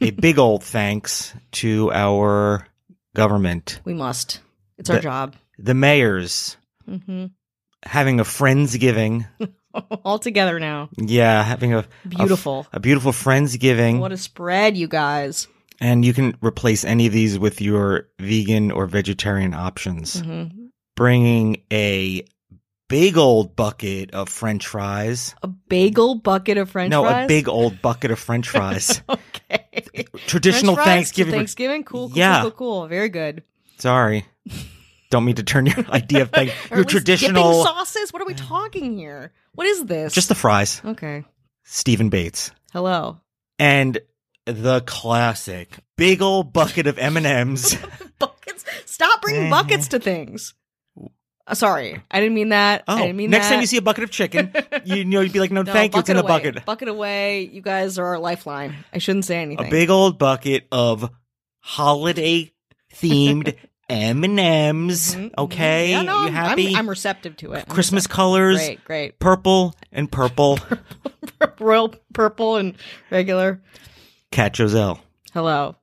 a 0.00 0.10
big 0.10 0.38
old 0.38 0.62
thanks 0.62 1.34
to 1.52 1.90
our 1.92 2.66
government, 3.14 3.80
We 3.84 3.94
must. 3.94 4.40
It's 4.78 4.90
our 4.90 5.00
job. 5.00 5.34
the 5.58 5.74
mayors, 5.74 6.56
hmm 6.86 7.26
having 7.82 8.18
a 8.18 8.24
friendsgiving. 8.24 9.26
All 10.04 10.18
together 10.18 10.58
now. 10.60 10.88
Yeah, 10.96 11.42
having 11.42 11.74
a 11.74 11.78
a- 11.78 12.08
Beautiful. 12.08 12.66
a, 12.72 12.80
beautiful 12.80 13.12
friendsgiving, 13.12 14.00
What 14.00 14.12
a 14.12 14.16
spread, 14.16 14.76
you 14.76 14.88
guys. 14.88 15.48
and 15.80 16.04
you 16.04 16.12
can 16.14 16.36
replace 16.40 16.84
any 16.84 17.06
of 17.06 17.12
these 17.12 17.38
with 17.38 17.60
your 17.60 18.08
vegan 18.20 18.70
or 18.70 18.86
vegetarian 18.86 19.54
options. 19.54 20.20
hmm 20.20 20.44
Bringing 20.96 21.62
a 21.72 22.24
big 22.88 23.16
old 23.16 23.56
bucket 23.56 24.12
of 24.12 24.28
French 24.28 24.64
fries. 24.66 25.34
A 25.42 25.48
bagel 25.48 26.14
bucket 26.14 26.56
of 26.56 26.70
French 26.70 26.90
no, 26.90 27.02
fries. 27.02 27.14
No, 27.16 27.24
a 27.24 27.26
big 27.26 27.48
old 27.48 27.82
bucket 27.82 28.12
of 28.12 28.18
French 28.20 28.48
fries. 28.48 29.02
okay. 29.08 30.04
Traditional 30.28 30.76
fries 30.76 30.86
Thanksgiving. 30.86 31.34
Thanksgiving. 31.34 31.82
Cool. 31.82 32.08
Cool. 32.10 32.16
Yeah. 32.18 32.42
Cool, 32.42 32.50
cool. 32.52 32.80
Cool. 32.80 32.86
Very 32.86 33.08
good. 33.08 33.42
Sorry. 33.78 34.24
Don't 35.10 35.24
mean 35.24 35.34
to 35.36 35.42
turn 35.42 35.66
your 35.66 35.84
idea 35.90 36.22
of 36.22 36.30
thing. 36.30 36.50
Your 36.70 36.84
traditional. 36.84 37.64
sauces. 37.64 38.12
What 38.12 38.22
are 38.22 38.26
we 38.26 38.34
talking 38.34 38.96
here? 38.96 39.32
What 39.54 39.66
is 39.66 39.84
this? 39.86 40.12
Just 40.12 40.28
the 40.28 40.34
fries. 40.34 40.80
okay. 40.84 41.24
Stephen 41.64 42.08
Bates. 42.10 42.50
Hello. 42.72 43.20
And 43.58 43.98
the 44.46 44.82
classic 44.82 45.78
big 45.96 46.20
old 46.20 46.52
bucket 46.52 46.86
of 46.86 46.98
M&Ms. 46.98 47.78
buckets. 48.18 48.64
Stop 48.84 49.22
bringing 49.22 49.44
Mhm. 49.44 49.50
buckets 49.50 49.88
to 49.88 49.98
things. 49.98 50.54
Uh, 51.46 51.54
sorry, 51.54 52.00
I 52.10 52.20
didn't 52.20 52.34
mean 52.34 52.48
that. 52.50 52.84
I 52.88 52.94
Oh, 52.94 52.98
didn't 53.02 53.16
mean 53.16 53.30
next 53.30 53.46
that. 53.46 53.52
time 53.52 53.60
you 53.60 53.66
see 53.66 53.76
a 53.76 53.82
bucket 53.82 54.04
of 54.04 54.10
chicken, 54.10 54.50
you 54.84 55.04
know 55.04 55.20
you'd 55.20 55.32
be 55.32 55.40
like, 55.40 55.50
"No, 55.52 55.60
No, 55.62 55.72
thank 55.72 55.94
you, 55.94 56.00
it's 56.00 56.08
in 56.08 56.16
a 56.16 56.20
away. 56.20 56.28
bucket." 56.28 56.64
Bucket 56.64 56.88
away. 56.88 57.42
You 57.42 57.60
guys 57.60 57.98
are 57.98 58.06
our 58.06 58.18
lifeline. 58.18 58.74
I 58.94 58.98
shouldn't 58.98 59.26
say 59.26 59.40
anything. 59.42 59.66
A 59.66 59.70
big 59.70 59.90
old 59.90 60.18
bucket 60.18 60.66
of 60.72 61.10
holiday 61.60 62.50
themed 62.94 63.56
M&Ms, 63.88 65.14
Mhm, 65.14 65.30
mhm. 65.30 65.30
okay? 65.38 65.90
Yeah, 65.90 66.02
no, 66.02 66.12
you 66.20 66.24
I'm- 66.26 66.32
happy? 66.32 66.68
I'm, 66.70 66.76
I'm 66.76 66.88
receptive 66.88 67.36
to 67.38 67.52
it. 67.52 67.64
I'm 67.68 67.74
Christmas 67.74 68.02
receptive. 68.04 68.16
colors, 68.16 68.56
Great, 68.58 68.84
great. 68.84 69.18
purple 69.18 69.74
and 69.92 70.10
purple. 70.10 70.58
Royal 71.60 71.94
purple 72.12 72.56
and 72.56 72.76
regular. 73.10 73.60
Cat 74.30 74.54
Joselle. 74.54 75.00
Hello. 75.32 75.76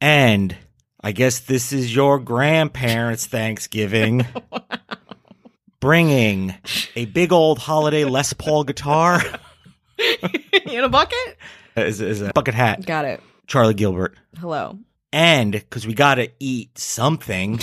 And 0.00 0.56
I 1.02 1.12
guess 1.12 1.40
this 1.40 1.72
is 1.72 1.94
your 1.94 2.18
grandparents' 2.20 3.26
Thanksgiving. 3.26 4.26
Bringing 5.80 6.54
a 6.96 7.04
big 7.06 7.32
old 7.32 7.58
holiday 7.58 8.04
Les 8.04 8.32
Paul 8.32 8.64
guitar 8.64 9.20
in 10.66 10.82
a 10.84 10.88
bucket? 10.88 11.36
as 11.76 12.00
a 12.00 12.32
bucket 12.32 12.54
hat. 12.54 12.84
Got 12.86 13.04
it. 13.04 13.20
Charlie 13.46 13.74
Gilbert. 13.74 14.16
Hello. 14.38 14.78
And 15.16 15.52
because 15.52 15.86
we 15.86 15.94
got 15.94 16.16
to 16.16 16.28
eat 16.38 16.76
something, 16.76 17.58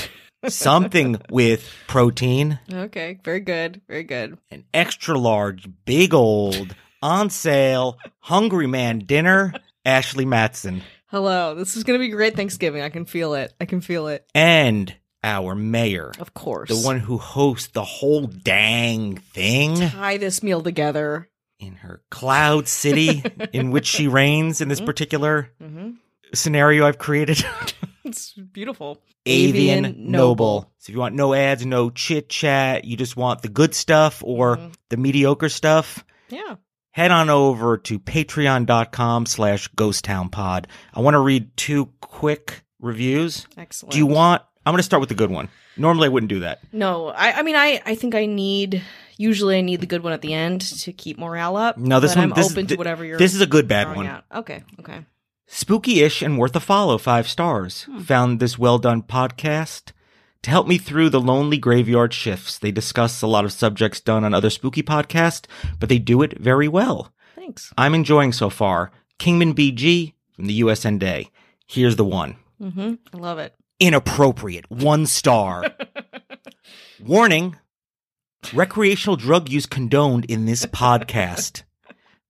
something 0.48 1.22
with 1.30 1.70
protein, 1.88 2.58
Okay. 2.74 3.20
Very 3.24 3.42
good. 3.42 3.80
Very 3.88 4.02
good. 4.04 4.40
an 4.50 4.64
extra 4.74 5.16
large, 5.20 5.68
big 5.86 6.16
old, 6.16 6.76
on 7.04 7.30
sale, 7.30 8.00
Hungry 8.22 8.66
Man 8.66 9.00
dinner, 9.00 9.54
Ashley 9.86 10.26
Matson. 10.26 10.82
Hello. 11.12 11.54
This 11.54 11.76
is 11.78 11.84
going 11.84 12.00
to 12.00 12.04
be 12.04 12.10
great 12.10 12.36
Thanksgiving. 12.36 12.82
I 12.82 12.90
can 12.90 13.06
feel 13.06 13.36
it. 13.36 13.54
I 13.62 13.66
can 13.66 13.82
feel 13.82 14.08
it. 14.08 14.26
And 14.34 14.96
our 15.24 15.54
mayor, 15.54 16.12
Of 16.20 16.34
course. 16.34 16.70
the 16.70 16.84
one 16.84 17.00
who 17.02 17.20
hosts 17.20 17.68
the 17.68 17.84
whole 17.84 18.26
dang 18.26 19.18
thing 19.18 19.76
tie 19.92 20.18
this 20.18 20.42
meal 20.42 20.62
together. 20.64 21.30
in 21.60 21.76
her 21.76 22.02
cloud 22.10 22.68
city 22.68 23.24
in 23.54 23.70
which 23.70 23.86
she 23.86 24.08
reigns 24.08 24.60
in 24.60 24.70
this 24.70 24.82
particular 24.82 25.52
hmm 25.62 25.92
scenario 26.34 26.86
I've 26.88 26.98
created. 26.98 27.44
It's 28.06 28.34
beautiful. 28.34 29.02
Avian 29.26 30.12
Noble. 30.12 30.70
So 30.80 30.90
if 30.90 30.94
you 30.94 31.00
want 31.00 31.16
no 31.16 31.34
ads, 31.34 31.66
no 31.66 31.90
chit 31.90 32.28
chat, 32.28 32.84
you 32.84 32.98
just 32.98 33.16
want 33.16 33.42
the 33.42 33.48
good 33.48 33.74
stuff 33.74 34.22
or 34.26 34.58
Mhm. 34.58 34.74
the 34.90 34.98
mediocre 34.98 35.48
stuff, 35.48 36.04
Yeah. 36.28 36.56
head 36.92 37.12
on 37.12 37.30
over 37.30 37.78
to 37.78 38.00
patreon.com 38.00 39.26
slash 39.26 39.70
ghosttownpod. 39.72 40.66
I 40.94 41.00
want 41.00 41.14
to 41.16 41.20
read 41.20 41.56
two 41.56 41.88
quick 42.02 42.64
reviews. 42.82 43.48
Excellent. 43.58 43.94
Do 43.94 44.00
you 44.00 44.06
want, 44.06 44.42
I'm 44.66 44.74
going 44.74 44.80
to 44.80 44.84
start 44.84 45.00
with 45.00 45.10
the 45.10 45.16
good 45.16 45.32
one. 45.32 45.48
Normally 45.78 46.08
I 46.08 46.10
wouldn't 46.10 46.30
do 46.30 46.42
that. 46.42 46.60
No, 46.74 47.08
I, 47.08 47.40
I 47.40 47.42
mean, 47.44 47.56
I, 47.56 47.82
I 47.86 47.96
think 47.96 48.16
I 48.16 48.26
need. 48.26 48.84
Usually, 49.18 49.58
I 49.58 49.62
need 49.62 49.80
the 49.80 49.86
good 49.88 50.04
one 50.04 50.12
at 50.12 50.22
the 50.22 50.34
end 50.34 50.60
to 50.82 50.92
keep 50.92 51.18
morale 51.18 51.56
up. 51.56 51.78
No, 51.78 52.00
this 52.02 52.16
one- 52.16 52.26
I'm 52.26 52.30
this 52.32 52.54
is- 52.56 52.68
to 52.68 52.76
whatever 52.76 53.06
you're. 53.06 53.18
This 53.18 53.34
is 53.34 53.42
a 53.42 53.48
good 53.48 53.68
bad 53.68 53.96
one. 53.96 54.08
out. 54.08 54.26
Okay, 54.36 54.64
okay. 54.80 55.06
Spooky-ish 55.46 56.22
and 56.22 56.38
worth 56.38 56.56
a 56.56 56.60
follow, 56.60 56.98
five 56.98 57.28
stars. 57.28 57.88
Found 58.04 58.40
this 58.40 58.58
well-done 58.58 59.04
podcast 59.04 59.92
to 60.42 60.50
help 60.50 60.68
me 60.68 60.78
through 60.78 61.10
the 61.10 61.22
lonely 61.22 61.58
graveyard 61.58 62.14
shifts. 62.14 62.58
They 62.58 62.72
discuss 62.72 63.22
a 63.22 63.28
lot 63.28 63.46
of 63.46 63.52
subjects 63.52 64.00
done 64.00 64.24
on 64.24 64.34
other 64.34 64.50
spooky 64.50 64.84
podcasts, 64.84 65.46
but 65.80 65.90
they 65.90 66.00
do 66.00 66.22
it 66.22 66.38
very 66.40 66.68
well. 66.68 67.14
Thanks. 67.36 67.74
I'm 67.78 67.94
enjoying 67.96 68.34
so 68.34 68.50
far. 68.50 68.92
Kingman 69.20 69.54
BG 69.54 70.14
from 70.36 70.46
the 70.46 70.62
USN 70.62 71.00
Day. 71.00 71.30
Here's 71.68 71.96
the 71.96 72.06
one. 72.06 72.36
Mm-hmm. 72.62 72.94
I 73.14 73.18
love 73.18 73.40
it. 73.40 73.54
Inappropriate. 73.80 74.70
One 74.70 75.06
star. 75.06 75.66
Warning. 77.04 77.58
Recreational 78.54 79.16
drug 79.16 79.50
use 79.50 79.66
condoned 79.66 80.26
in 80.26 80.46
this 80.46 80.66
podcast. 80.66 81.64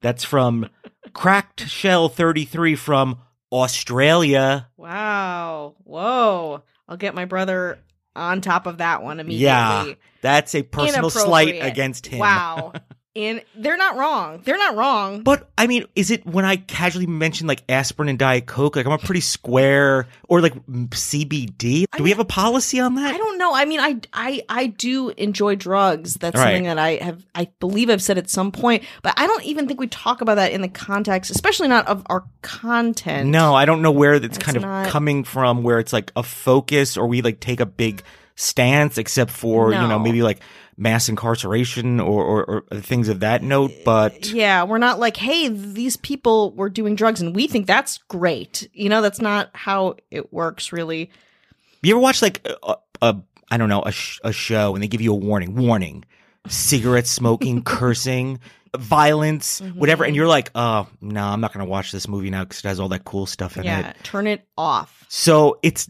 That's 0.02 0.24
from 0.24 0.70
Cracked 1.12 1.68
Shell 1.68 2.10
33 2.10 2.76
from 2.76 3.20
Australia. 3.52 4.70
Wow. 4.78 5.76
Whoa. 5.84 6.64
I'll 6.88 6.98
get 6.98 7.16
my 7.16 7.26
brother 7.26 7.80
on 8.16 8.42
top 8.42 8.68
of 8.68 8.78
that 8.78 9.04
one 9.04 9.20
immediately. 9.20 9.44
Yeah. 9.44 9.94
That's 10.22 10.56
a 10.56 10.64
personal 10.64 11.10
slight 11.10 11.60
against 11.62 12.08
him. 12.08 12.20
Wow. 12.20 12.74
And 13.16 13.44
they're 13.56 13.78
not 13.78 13.96
wrong. 13.96 14.42
They're 14.44 14.58
not 14.58 14.76
wrong. 14.76 15.22
But 15.22 15.48
I 15.56 15.68
mean, 15.68 15.86
is 15.96 16.10
it 16.10 16.26
when 16.26 16.46
I 16.46 16.56
casually 16.56 17.06
mention 17.06 17.46
like 17.46 17.64
aspirin 17.70 18.10
and 18.10 18.18
Diet 18.18 18.48
Coke, 18.48 18.76
like 18.76 18.88
I'm 18.88 18.92
a 18.92 18.98
pretty 18.98 19.22
square 19.22 20.08
or 20.28 20.42
like 20.42 20.54
CBD? 20.66 21.86
Do 21.96 22.04
we 22.04 22.10
have 22.10 22.18
a 22.20 22.26
policy 22.26 22.80
on 22.80 22.96
that? 22.96 23.14
I 23.14 23.18
don't 23.18 23.38
know. 23.38 23.54
I 23.54 23.66
mean, 23.66 23.80
I 23.80 24.00
I 24.14 24.42
I 24.50 24.66
do 24.68 25.10
enjoy 25.10 25.56
drugs. 25.56 26.16
That's 26.16 26.36
Right. 26.36 26.46
something 26.46 26.64
that 26.64 26.80
I 26.80 26.96
have. 27.04 27.24
I 27.36 27.50
believe 27.60 27.90
I've 27.92 28.02
said 28.02 28.18
at 28.18 28.32
some 28.32 28.52
point, 28.52 28.84
but 29.04 29.14
I 29.18 29.28
don't 29.28 29.44
even 29.44 29.68
think 29.68 29.80
we 29.80 29.88
talk 29.88 30.22
about 30.22 30.36
that 30.36 30.52
in 30.52 30.62
the 30.62 30.68
context, 30.68 31.30
especially 31.30 31.68
not 31.68 31.88
of 31.88 32.02
our 32.08 32.24
content. 32.42 33.30
No, 33.30 33.54
I 33.54 33.66
don't 33.66 33.82
know 33.84 33.92
where 33.92 34.20
that's 34.20 34.38
It's 34.38 34.44
kind 34.44 34.58
of 34.58 34.88
coming 34.92 35.24
from, 35.24 35.62
where 35.62 35.78
it's 35.78 35.94
like 35.94 36.12
a 36.16 36.24
focus 36.24 36.98
or 36.98 37.06
we 37.08 37.22
like 37.22 37.40
take 37.40 37.60
a 37.60 37.66
big 37.68 38.02
stance, 38.36 38.98
except 38.98 39.30
for, 39.30 39.72
you 39.72 39.78
know, 39.88 40.00
maybe 40.00 40.24
like 40.24 40.40
mass 40.78 41.10
incarceration 41.10 42.00
or, 42.00 42.24
or, 42.24 42.64
or 42.72 42.80
things 42.80 43.10
of 43.10 43.20
that 43.22 43.44
note. 43.44 43.72
But 43.86 44.30
Yeah, 44.32 44.64
we're 44.64 44.78
not 44.78 45.00
like, 45.00 45.18
hey, 45.18 45.48
these 45.50 45.98
people 45.98 46.52
were 46.54 46.70
doing 46.70 46.96
drugs 46.96 47.22
and 47.22 47.36
we 47.36 47.48
think 47.48 47.68
that's 47.68 47.98
great. 48.08 48.70
You 48.74 48.90
know, 48.90 49.02
that's 49.02 49.22
not 49.22 49.50
how 49.54 49.96
it 50.12 50.32
works, 50.34 50.72
really. 50.74 51.12
you 51.82 51.94
ever 51.94 52.00
watch 52.02 52.22
like 52.22 52.48
a, 52.64 52.76
a 53.02 53.18
I 53.52 53.58
don't 53.58 53.70
know, 53.70 53.82
a, 53.84 53.92
sh- 53.92 54.20
a 54.24 54.32
show 54.34 54.74
and 54.74 54.84
they 54.84 54.88
give 54.88 55.02
you 55.02 55.12
a 55.14 55.18
warning, 55.18 55.56
warning, 55.56 56.06
cigarette 56.48 57.06
smoking, 57.08 57.62
cursing, 57.66 58.40
violence, 58.76 59.62
Mm-hmm. 59.62 59.78
whatever. 59.80 60.04
And 60.04 60.16
you're 60.16 60.28
like, 60.28 60.50
oh, 60.56 60.88
no, 61.02 61.24
I'm 61.24 61.40
not 61.42 61.54
going 61.54 61.64
to 61.64 61.70
watch 61.70 61.92
this 61.92 62.08
movie 62.08 62.32
now 62.32 62.44
because 62.44 62.60
it 62.60 62.68
has 62.68 62.80
all 62.80 62.90
that 62.90 63.06
cool 63.06 63.28
stuff 63.28 63.58
in 63.58 63.64
Yeah, 63.66 63.90
it. 63.90 63.98
turn 64.04 64.26
it 64.26 64.48
off. 64.58 65.06
So 65.10 65.60
it's 65.62 65.88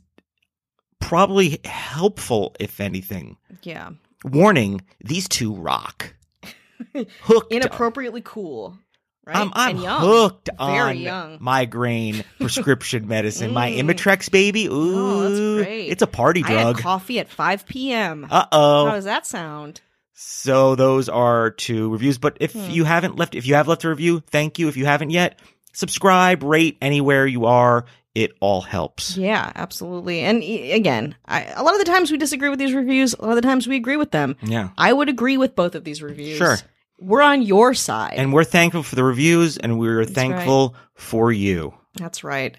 probably 1.00 1.60
helpful, 1.66 2.56
if 2.60 2.80
anything. 2.80 3.38
Yeah. 3.64 3.92
Warning, 4.24 4.82
these 5.04 5.28
two 5.30 5.54
rock. 5.54 6.14
Hooked. 7.22 7.52
Inappropriately 7.52 8.22
cool. 8.24 8.78
Right? 9.26 9.38
I'm, 9.38 9.52
I'm 9.54 9.76
and 9.76 9.82
young. 9.84 10.02
hooked 10.02 10.50
Very 10.58 10.70
on 10.70 10.98
young. 11.00 11.38
migraine 11.40 12.26
prescription 12.42 13.08
medicine. 13.08 13.54
My 13.54 13.72
Mm. 13.72 13.80
Imitrex 13.90 14.30
baby. 14.30 14.66
Ooh, 14.68 14.72
Oh, 14.96 15.22
that's 15.22 15.66
great. 15.66 15.88
it's 15.88 16.02
a 16.02 16.08
party 16.08 16.44
I 16.44 16.48
had 16.52 16.62
drug. 16.64 16.78
coffee 16.80 17.20
at 17.20 17.30
5 17.30 17.66
p.m. 17.66 18.28
Uh 18.30 18.46
oh. 18.52 18.88
How 18.88 18.96
does 18.96 19.06
that 19.06 19.26
sound? 19.26 19.80
So 20.14 20.76
those 20.76 21.08
are 21.08 21.52
two 21.52 21.90
reviews. 21.90 22.18
But 22.18 22.38
if 22.42 22.52
Hmm. 22.52 22.70
you 22.70 22.84
haven't 22.84 23.16
left, 23.16 23.34
if 23.36 23.48
you 23.48 23.56
have 23.56 23.70
left 23.70 23.86
a 23.86 23.90
review, 23.90 24.20
thank 24.30 24.60
you. 24.60 24.68
If 24.68 24.76
you 24.76 24.86
haven't 24.86 25.12
yet, 25.12 25.40
subscribe, 25.72 26.44
rate 26.44 26.78
anywhere 26.82 27.26
you 27.26 27.46
are. 27.46 27.86
It 28.16 28.34
all 28.40 28.62
helps. 28.62 29.18
Yeah, 29.18 29.52
absolutely. 29.56 30.20
And 30.20 30.44
again, 30.44 31.16
I, 31.26 31.46
a 31.46 31.64
lot 31.64 31.74
of 31.74 31.80
the 31.80 31.92
times 31.92 32.12
we 32.12 32.18
disagree 32.18 32.50
with 32.50 32.60
these 32.60 32.74
reviews. 32.74 33.14
A 33.14 33.22
lot 33.24 33.32
of 33.32 33.36
the 33.38 33.42
times 33.42 33.68
we 33.68 33.76
agree 33.76 33.98
with 33.98 34.12
them. 34.12 34.36
Yeah. 34.44 34.70
I 34.78 34.94
would 34.94 35.10
agree 35.10 35.38
with 35.38 35.56
both 35.56 35.74
of 35.74 35.84
these 35.84 36.04
reviews. 36.04 36.38
Sure. 36.38 36.58
We're 37.00 37.24
on 37.24 37.42
your 37.42 37.74
side. 37.74 38.14
And 38.18 38.32
we're 38.32 38.44
thankful 38.44 38.84
for 38.84 38.96
the 38.96 39.04
reviews 39.04 39.58
and 39.58 39.80
we're 39.80 40.06
thankful 40.06 40.76
for 40.94 41.32
you. 41.32 41.74
That's 41.96 42.24
right. 42.24 42.56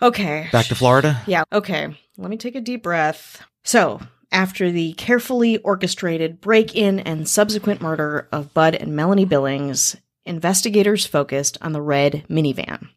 Okay. 0.00 0.48
Back 0.52 0.66
to 0.66 0.74
Florida. 0.76 1.20
Yeah. 1.26 1.44
Okay. 1.52 1.96
Let 2.16 2.30
me 2.30 2.36
take 2.36 2.54
a 2.54 2.60
deep 2.60 2.84
breath. 2.84 3.42
So, 3.64 4.00
after 4.30 4.70
the 4.70 4.92
carefully 4.94 5.58
orchestrated 5.58 6.40
break 6.40 6.76
in 6.76 7.00
and 7.00 7.28
subsequent 7.28 7.80
murder 7.80 8.28
of 8.30 8.54
Bud 8.54 8.74
and 8.74 8.94
Melanie 8.94 9.24
Billings, 9.24 9.96
investigators 10.24 11.06
focused 11.06 11.58
on 11.60 11.72
the 11.72 11.82
red 11.82 12.24
minivan. 12.28 12.88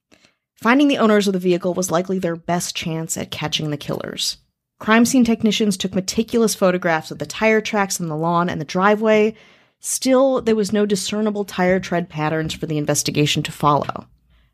Finding 0.57 0.87
the 0.87 0.97
owners 0.97 1.27
of 1.27 1.33
the 1.33 1.39
vehicle 1.39 1.75
was 1.75 1.91
likely 1.91 2.17
their 2.17 2.35
best 2.35 2.75
chance 2.75 3.15
at 3.15 3.29
catching 3.29 3.69
the 3.69 3.77
killers. 3.77 4.37
Crime 4.79 5.05
scene 5.05 5.23
technicians 5.23 5.77
took 5.77 5.93
meticulous 5.93 6.55
photographs 6.55 7.11
of 7.11 7.19
the 7.19 7.27
tire 7.27 7.61
tracks 7.61 8.01
on 8.01 8.07
the 8.07 8.15
lawn 8.15 8.49
and 8.49 8.59
the 8.59 8.65
driveway. 8.65 9.35
Still, 9.79 10.41
there 10.41 10.55
was 10.55 10.73
no 10.73 10.87
discernible 10.87 11.45
tire 11.45 11.79
tread 11.79 12.09
patterns 12.09 12.55
for 12.55 12.65
the 12.65 12.79
investigation 12.79 13.43
to 13.43 13.51
follow. 13.51 14.07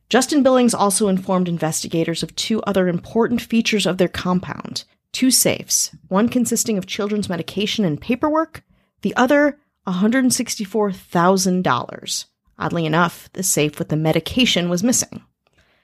Justin 0.10 0.43
Billings 0.43 0.74
also 0.74 1.07
informed 1.07 1.48
investigators 1.48 2.22
of 2.22 2.36
two 2.36 2.62
other 2.63 2.89
important 2.89 3.41
features 3.41 3.86
of 3.86 3.98
their 3.98 4.10
compound 4.10 4.83
two 5.13 5.31
safes, 5.31 5.95
one 6.07 6.27
consisting 6.27 6.77
of 6.77 6.88
children's 6.88 7.29
medication 7.29 7.86
and 7.86 8.01
paperwork, 8.01 8.63
the 9.03 9.15
other 9.15 9.60
$164,000. 9.88 12.25
Oddly 12.58 12.86
enough, 12.86 13.30
the 13.34 13.43
safe 13.43 13.77
with 13.77 13.89
the 13.89 13.95
medication 13.95 14.69
was 14.69 14.82
missing. 14.84 15.21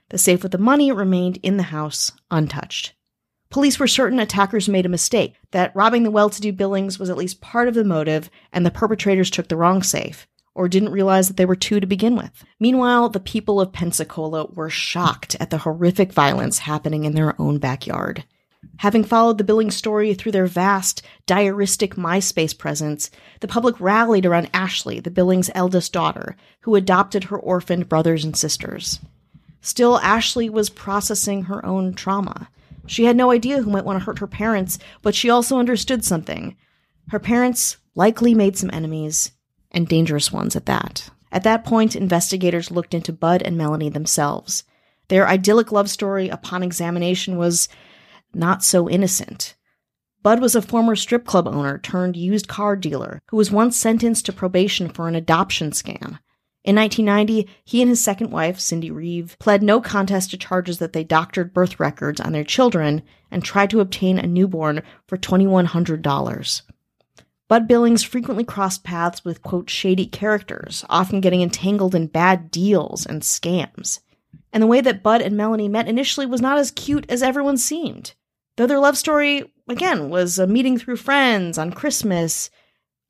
The 0.10 0.18
safe 0.18 0.44
with 0.44 0.52
the 0.52 0.58
money 0.58 0.92
remained 0.92 1.38
in 1.44 1.58
the 1.58 1.64
house 1.64 2.12
untouched. 2.32 2.94
Police 3.52 3.80
were 3.80 3.88
certain 3.88 4.20
attackers 4.20 4.70
made 4.70 4.86
a 4.86 4.90
mistake, 4.90 5.36
that 5.52 5.76
robbing 5.76 6.04
the 6.04 6.12
well 6.12 6.30
to 6.30 6.42
do 6.42 6.52
Billings 6.52 7.00
was 7.00 7.10
at 7.10 7.18
least 7.18 7.42
part 7.42 7.68
of 7.68 7.74
the 7.74 7.84
motive, 7.84 8.30
and 8.54 8.66
the 8.66 8.72
perpetrators 8.72 9.30
took 9.30 9.48
the 9.48 9.58
wrong 9.58 9.82
safe, 9.82 10.28
or 10.54 10.68
didn't 10.68 10.92
realize 10.92 11.28
that 11.28 11.38
there 11.38 11.48
were 11.48 11.56
two 11.56 11.80
to 11.80 11.88
begin 11.88 12.16
with. 12.16 12.44
Meanwhile, 12.60 13.10
the 13.10 13.20
people 13.20 13.60
of 13.60 13.74
Pensacola 13.74 14.46
were 14.46 14.70
shocked 14.70 15.36
at 15.40 15.50
the 15.50 15.60
horrific 15.60 16.12
violence 16.12 16.60
happening 16.60 17.06
in 17.06 17.16
their 17.16 17.40
own 17.42 17.58
backyard. 17.58 18.24
Having 18.78 19.06
followed 19.06 19.38
the 19.38 19.44
Billings 19.44 19.76
story 19.76 20.14
through 20.14 20.34
their 20.34 20.46
vast, 20.46 21.02
diaristic 21.26 21.96
MySpace 21.96 22.58
presence, 22.58 23.10
the 23.40 23.48
public 23.48 23.80
rallied 23.80 24.26
around 24.26 24.50
Ashley, 24.54 25.00
the 25.00 25.12
Billings' 25.12 25.50
eldest 25.56 25.94
daughter, 25.94 26.36
who 26.62 26.76
adopted 26.76 27.26
her 27.26 27.40
orphaned 27.40 27.90
brothers 27.90 28.26
and 28.26 28.36
sisters. 28.36 29.00
Still, 29.62 30.00
Ashley 30.00 30.50
was 30.50 30.70
processing 30.70 31.44
her 31.44 31.66
own 31.66 31.94
trauma. 31.94 32.50
She 32.86 33.06
had 33.06 33.18
no 33.18 33.32
idea 33.32 33.62
who 33.62 33.70
might 33.70 33.86
want 33.86 34.00
to 34.00 34.06
hurt 34.06 34.20
her 34.20 34.28
parents, 34.28 34.80
but 35.02 35.16
she 35.16 35.30
also 35.30 35.58
understood 35.58 36.04
something. 36.04 36.56
Her 37.10 37.20
parents 37.20 37.78
likely 37.96 38.34
made 38.34 38.58
some 38.58 38.70
enemies, 38.72 39.32
and 39.72 39.88
dangerous 39.88 40.32
ones 40.32 40.56
at 40.56 40.66
that. 40.66 41.10
At 41.32 41.44
that 41.44 41.64
point, 41.64 41.96
investigators 41.96 42.72
looked 42.72 42.94
into 42.94 43.14
Bud 43.14 43.42
and 43.42 43.58
Melanie 43.58 43.90
themselves. 43.90 44.64
Their 45.10 45.28
idyllic 45.28 45.72
love 45.72 45.90
story, 45.90 46.30
upon 46.30 46.64
examination, 46.64 47.38
was 47.38 47.68
not 48.34 48.64
so 48.64 48.90
innocent. 48.90 49.56
Bud 50.22 50.42
was 50.42 50.56
a 50.56 50.62
former 50.62 50.96
strip 50.96 51.26
club 51.26 51.48
owner 51.48 51.78
turned 51.78 52.18
used 52.18 52.48
car 52.48 52.76
dealer 52.76 53.22
who 53.30 53.38
was 53.38 53.52
once 53.52 53.78
sentenced 53.78 54.26
to 54.26 54.34
probation 54.34 54.90
for 54.90 55.08
an 55.08 55.16
adoption 55.16 55.72
scam. 55.72 56.20
In 56.64 56.76
1990, 56.76 57.48
he 57.64 57.82
and 57.82 57.90
his 57.90 58.04
second 58.04 58.32
wife, 58.32 58.60
Cindy 58.60 58.92
Reeve, 58.92 59.38
pled 59.40 59.64
no 59.64 59.80
contest 59.80 60.32
to 60.32 60.38
charges 60.38 60.80
that 60.80 60.94
they 60.94 61.04
doctored 61.04 61.54
birth 61.54 61.80
records 61.80 62.20
on 62.20 62.34
their 62.34 62.44
children 62.44 63.02
and 63.32 63.44
tried 63.44 63.70
to 63.70 63.80
obtain 63.80 64.20
a 64.20 64.28
newborn 64.28 64.82
for 65.08 65.18
$2,100. 65.18 66.62
Bud 67.48 67.68
Billings 67.68 68.04
frequently 68.04 68.44
crossed 68.44 68.84
paths 68.84 69.26
with, 69.26 69.42
quote, 69.42 69.70
shady 69.70 70.06
characters, 70.06 70.86
often 70.90 71.22
getting 71.22 71.42
entangled 71.42 71.96
in 71.96 72.08
bad 72.08 72.52
deals 72.52 73.06
and 73.06 73.24
scams. 73.24 74.02
And 74.52 74.62
the 74.62 74.68
way 74.68 74.82
that 74.82 75.02
Bud 75.02 75.22
and 75.22 75.38
Melanie 75.38 75.68
met 75.68 75.88
initially 75.88 76.26
was 76.26 76.42
not 76.42 76.60
as 76.60 76.72
cute 76.72 77.06
as 77.10 77.24
everyone 77.24 77.58
seemed. 77.58 78.14
Though 78.58 78.68
their 78.68 78.80
love 78.80 78.98
story, 78.98 79.52
again, 79.68 80.10
was 80.10 80.38
a 80.38 80.46
meeting 80.46 80.78
through 80.78 80.98
friends 80.98 81.58
on 81.58 81.72
Christmas, 81.72 82.50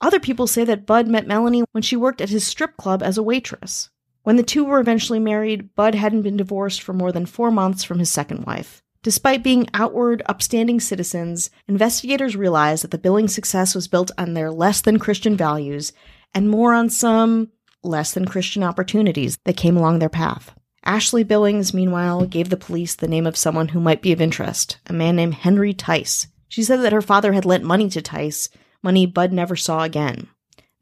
other 0.01 0.19
people 0.19 0.47
say 0.47 0.63
that 0.65 0.85
Bud 0.85 1.07
met 1.07 1.27
Melanie 1.27 1.63
when 1.71 1.81
she 1.81 1.95
worked 1.95 2.21
at 2.21 2.29
his 2.29 2.45
strip 2.45 2.77
club 2.77 3.03
as 3.03 3.17
a 3.17 3.23
waitress. 3.23 3.89
When 4.23 4.35
the 4.35 4.43
two 4.43 4.63
were 4.63 4.79
eventually 4.79 5.19
married, 5.19 5.75
Bud 5.75 5.95
hadn't 5.95 6.21
been 6.21 6.37
divorced 6.37 6.81
for 6.81 6.93
more 6.93 7.11
than 7.11 7.25
four 7.25 7.51
months 7.51 7.83
from 7.83 7.99
his 7.99 8.09
second 8.09 8.45
wife. 8.45 8.81
Despite 9.01 9.43
being 9.43 9.67
outward, 9.73 10.21
upstanding 10.25 10.79
citizens, 10.79 11.49
investigators 11.67 12.35
realized 12.35 12.83
that 12.83 12.91
the 12.91 12.97
Billings' 12.97 13.33
success 13.33 13.73
was 13.73 13.87
built 13.87 14.11
on 14.17 14.33
their 14.33 14.51
less 14.51 14.81
than 14.81 14.99
Christian 14.99 15.37
values 15.37 15.93
and 16.33 16.49
more 16.49 16.73
on 16.73 16.89
some 16.89 17.49
less 17.81 18.13
than 18.13 18.25
Christian 18.25 18.61
opportunities 18.61 19.37
that 19.45 19.55
came 19.55 19.77
along 19.77 19.99
their 19.99 20.09
path. 20.09 20.53
Ashley 20.83 21.23
Billings, 21.23 21.73
meanwhile, 21.73 22.25
gave 22.25 22.49
the 22.49 22.57
police 22.57 22.95
the 22.95 23.07
name 23.07 23.25
of 23.25 23.37
someone 23.37 23.69
who 23.69 23.79
might 23.79 24.01
be 24.01 24.11
of 24.11 24.21
interest, 24.21 24.77
a 24.87 24.93
man 24.93 25.15
named 25.15 25.35
Henry 25.35 25.73
Tice. 25.73 26.27
She 26.49 26.63
said 26.63 26.77
that 26.77 26.93
her 26.93 27.01
father 27.01 27.33
had 27.33 27.45
lent 27.45 27.63
money 27.63 27.89
to 27.89 28.01
Tice, 28.01 28.49
money 28.83 29.05
Bud 29.05 29.31
never 29.31 29.55
saw 29.55 29.83
again. 29.83 30.27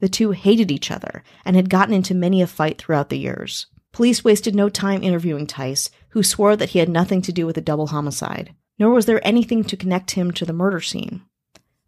The 0.00 0.08
two 0.08 0.30
hated 0.30 0.70
each 0.70 0.90
other 0.90 1.22
and 1.44 1.56
had 1.56 1.70
gotten 1.70 1.94
into 1.94 2.14
many 2.14 2.40
a 2.40 2.46
fight 2.46 2.78
throughout 2.78 3.08
the 3.08 3.18
years. 3.18 3.66
Police 3.92 4.22
wasted 4.22 4.54
no 4.54 4.68
time 4.68 5.02
interviewing 5.02 5.46
Tice, 5.46 5.90
who 6.10 6.22
swore 6.22 6.56
that 6.56 6.70
he 6.70 6.78
had 6.78 6.88
nothing 6.88 7.20
to 7.22 7.32
do 7.32 7.46
with 7.46 7.56
the 7.56 7.60
double 7.60 7.88
homicide, 7.88 8.54
nor 8.78 8.90
was 8.90 9.06
there 9.06 9.26
anything 9.26 9.64
to 9.64 9.76
connect 9.76 10.12
him 10.12 10.30
to 10.32 10.44
the 10.44 10.52
murder 10.52 10.80
scene. 10.80 11.22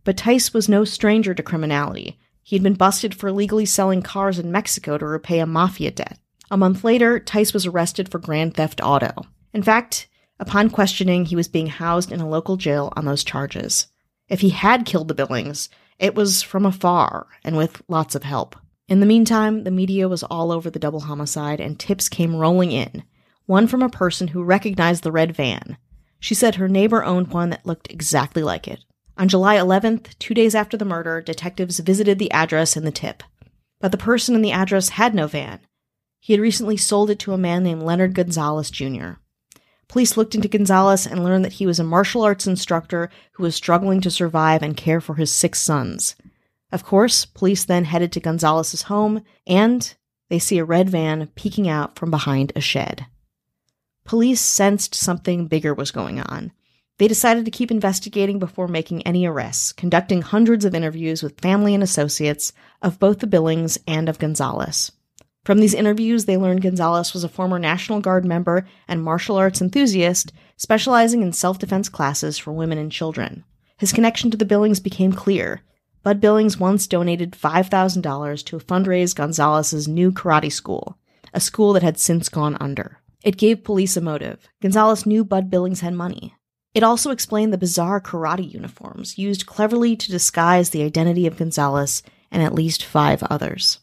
But 0.03 0.17
Tice 0.17 0.53
was 0.53 0.69
no 0.69 0.85
stranger 0.85 1.35
to 1.35 1.43
criminality. 1.43 2.19
He 2.43 2.57
had 2.57 2.63
been 2.63 2.75
busted 2.75 3.15
for 3.15 3.29
illegally 3.29 3.67
selling 3.67 4.03
cars 4.03 4.39
in 4.39 4.51
Mexico 4.51 4.99
to 4.99 5.07
repay 5.07 5.39
a 5.39 5.47
mafia 5.47 5.91
debt. 5.91 6.19
A 6.51 6.57
month 6.57 6.83
later, 6.83 7.21
Tice 7.21 7.53
was 7.53 7.67
arrested 7.67 8.09
for 8.09 8.19
grand 8.19 8.55
theft 8.55 8.81
auto. 8.83 9.13
In 9.53 9.63
fact, 9.63 10.09
upon 10.41 10.71
questioning, 10.71 11.27
he 11.27 11.37
was 11.37 11.47
being 11.47 11.69
housed 11.69 12.11
in 12.11 12.21
a 12.21 12.29
local 12.29 12.57
jail 12.57 12.93
on 12.97 13.05
those 13.05 13.23
charges. 13.23 13.87
If 14.29 14.41
he 14.41 14.51
had 14.51 14.87
killed 14.87 15.09
the 15.09 15.15
Billings, 15.15 15.69
it 16.01 16.15
was 16.15 16.43
from 16.43 16.65
afar 16.65 17.27
and 17.45 17.57
with 17.57 17.83
lots 17.87 18.15
of 18.15 18.23
help. 18.23 18.57
In 18.89 19.01
the 19.01 19.07
meantime, 19.07 19.65
the 19.65 19.71
media 19.71 20.09
was 20.09 20.23
all 20.25 20.51
over 20.51 20.71
the 20.71 20.79
double 20.79 21.01
homicide 21.01 21.61
and 21.61 21.79
tips 21.79 22.09
came 22.09 22.35
rolling 22.35 22.73
in. 22.73 23.05
One 23.45 23.67
from 23.67 23.83
a 23.83 23.91
person 23.91 24.29
who 24.29 24.43
recognized 24.43 25.03
the 25.05 25.13
red 25.13 25.37
van. 25.37 25.77
She 26.19 26.35
said 26.35 26.55
her 26.55 26.69
neighbor 26.69 27.05
owned 27.05 27.29
one 27.29 27.51
that 27.51 27.67
looked 27.67 27.91
exactly 27.91 28.43
like 28.43 28.67
it. 28.67 28.81
On 29.19 29.29
July 29.29 29.57
11th, 29.57 30.19
two 30.19 30.33
days 30.33 30.55
after 30.55 30.79
the 30.79 30.85
murder, 30.87 31.21
detectives 31.21 31.79
visited 31.81 32.19
the 32.19 32.31
address 32.33 32.77
in 32.77 32.85
the 32.85 32.91
tip. 32.91 33.23
But 33.79 33.93
the 33.93 33.99
person 33.99 34.35
in 34.35 34.43
the 34.43 34.53
address 34.53 34.91
had 34.91 35.15
no 35.15 35.27
van. 35.27 35.61
He 36.19 36.33
had 36.33 36.41
recently 36.41 36.79
sold 36.79 37.11
it 37.11 37.19
to 37.21 37.35
a 37.35 37.39
man 37.39 37.63
named 37.63 37.83
Leonard 37.83 38.15
Gonzalez 38.15 38.71
Jr. 38.71 39.20
Police 39.91 40.17
looked 40.17 40.37
into 40.37 40.47
Gonzalez 40.47 41.05
and 41.05 41.25
learned 41.25 41.45
that 41.45 41.55
he 41.55 41.67
was 41.67 41.81
a 41.81 41.85
martial 41.85 42.23
arts 42.23 42.47
instructor 42.47 43.11
who 43.33 43.43
was 43.43 43.57
struggling 43.57 44.01
to 44.03 44.11
survive 44.11 44.63
and 44.63 44.77
care 44.77 45.01
for 45.01 45.17
his 45.17 45.33
six 45.33 45.61
sons. 45.61 46.15
Of 46.71 46.85
course, 46.85 47.25
police 47.25 47.65
then 47.65 47.87
headed 47.87 48.13
to 48.13 48.21
Gonzalez's 48.21 48.83
home 48.83 49.25
and 49.49 49.93
they 50.29 50.39
see 50.39 50.59
a 50.59 50.65
red 50.65 50.89
van 50.89 51.27
peeking 51.35 51.69
out 51.69 51.99
from 51.99 52.09
behind 52.09 52.53
a 52.55 52.61
shed. 52.61 53.07
Police 54.05 54.41
sensed 54.41 54.95
something 54.95 55.49
bigger 55.49 55.75
was 55.75 55.91
going 55.91 56.21
on. 56.21 56.53
They 56.99 57.09
decided 57.09 57.45
to 57.47 57.51
keep 57.51 57.73
investigating 57.73 58.39
before 58.39 58.69
making 58.69 59.03
any 59.03 59.27
arrests, 59.27 59.73
conducting 59.73 60.23
hundreds 60.23 60.65
of 60.65 60.73
interviews 60.73 61.21
with 61.21 61.41
family 61.41 61.75
and 61.75 61.83
associates 61.83 62.53
of 62.81 63.01
both 63.01 63.19
the 63.19 63.27
Billings 63.27 63.77
and 63.89 64.09
of 64.09 64.21
Gonzalez. 64.21 64.93
From 65.45 65.59
these 65.59 65.75
interviews, 65.75 66.27
they 66.27 66.37
learned 66.37 66.63
Gonzalez 66.63 67.15
was 67.15 67.25
a 67.25 67.29
former 67.29 67.59
National 67.59 68.01
Guard 68.01 68.25
member 68.25 68.67
and 68.87 69.03
martial 69.03 69.37
arts 69.37 69.63
enthusiast, 69.63 70.33
specializing 70.57 71.23
in 71.23 71.33
self 71.33 71.59
defense 71.59 71.89
classes 71.89 72.37
for 72.37 72.53
women 72.53 72.79
and 72.79 72.93
children. 72.93 73.45
His 73.79 73.93
connection 73.93 74.31
to 74.31 74.37
the 74.37 74.45
Billings 74.45 74.81
became 74.81 75.13
clear. 75.13 75.63
Bud 76.03 76.21
Billings 76.21 76.59
once 76.59 76.87
donated 76.87 77.33
$5,000 77.33 78.45
to 78.45 78.59
fundraise 78.59 79.15
Gonzalez's 79.15 79.89
new 79.89 80.13
karate 80.13 80.53
school, 80.53 80.99
a 81.33 81.41
school 81.41 81.73
that 81.73 81.83
had 81.83 81.99
since 81.99 82.29
gone 82.29 82.57
under. 82.61 82.99
It 83.23 83.39
gave 83.39 83.65
police 83.65 83.97
a 83.97 84.01
motive. 84.01 84.49
Gonzalez 84.63 85.07
knew 85.07 85.25
Bud 85.25 85.51
Billings 85.51 85.81
had 85.81 85.95
money. 85.95 86.35
It 86.73 86.83
also 86.83 87.11
explained 87.11 87.53
the 87.53 87.59
bizarre 87.59 88.01
karate 88.01 88.51
uniforms 88.51 89.19
used 89.19 89.47
cleverly 89.47 89.97
to 89.97 90.11
disguise 90.11 90.71
the 90.71 90.83
identity 90.83 91.27
of 91.27 91.37
Gonzalez 91.37 92.03
and 92.31 92.43
at 92.43 92.55
least 92.55 92.85
five 92.85 93.23
others. 93.25 93.79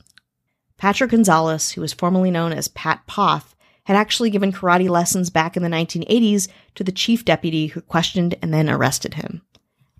Patrick 0.77 1.11
Gonzalez, 1.11 1.71
who 1.71 1.81
was 1.81 1.93
formerly 1.93 2.31
known 2.31 2.53
as 2.53 2.67
Pat 2.67 3.05
Poth, 3.07 3.55
had 3.85 3.95
actually 3.95 4.29
given 4.29 4.51
karate 4.51 4.89
lessons 4.89 5.29
back 5.29 5.57
in 5.57 5.63
the 5.63 5.69
1980s 5.69 6.47
to 6.75 6.83
the 6.83 6.91
chief 6.91 7.25
deputy 7.25 7.67
who 7.67 7.81
questioned 7.81 8.35
and 8.41 8.53
then 8.53 8.69
arrested 8.69 9.15
him. 9.15 9.41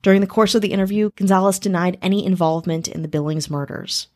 During 0.01 0.21
the 0.21 0.27
course 0.27 0.55
of 0.55 0.61
the 0.61 0.73
interview, 0.73 1.09
Gonzalez 1.15 1.57
denied 1.57 1.97
any 2.01 2.25
involvement 2.25 2.87
in 2.87 3.01
the 3.01 3.07
Billings 3.07 3.49
murders. 3.49 4.07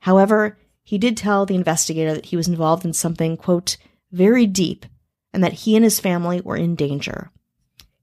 However, 0.00 0.58
he 0.82 0.98
did 0.98 1.16
tell 1.16 1.46
the 1.46 1.54
investigator 1.54 2.14
that 2.14 2.26
he 2.26 2.36
was 2.36 2.48
involved 2.48 2.84
in 2.84 2.92
something, 2.92 3.36
quote, 3.36 3.76
very 4.10 4.46
deep, 4.46 4.86
and 5.32 5.44
that 5.44 5.52
he 5.52 5.76
and 5.76 5.84
his 5.84 6.00
family 6.00 6.40
were 6.40 6.56
in 6.56 6.74
danger. 6.74 7.30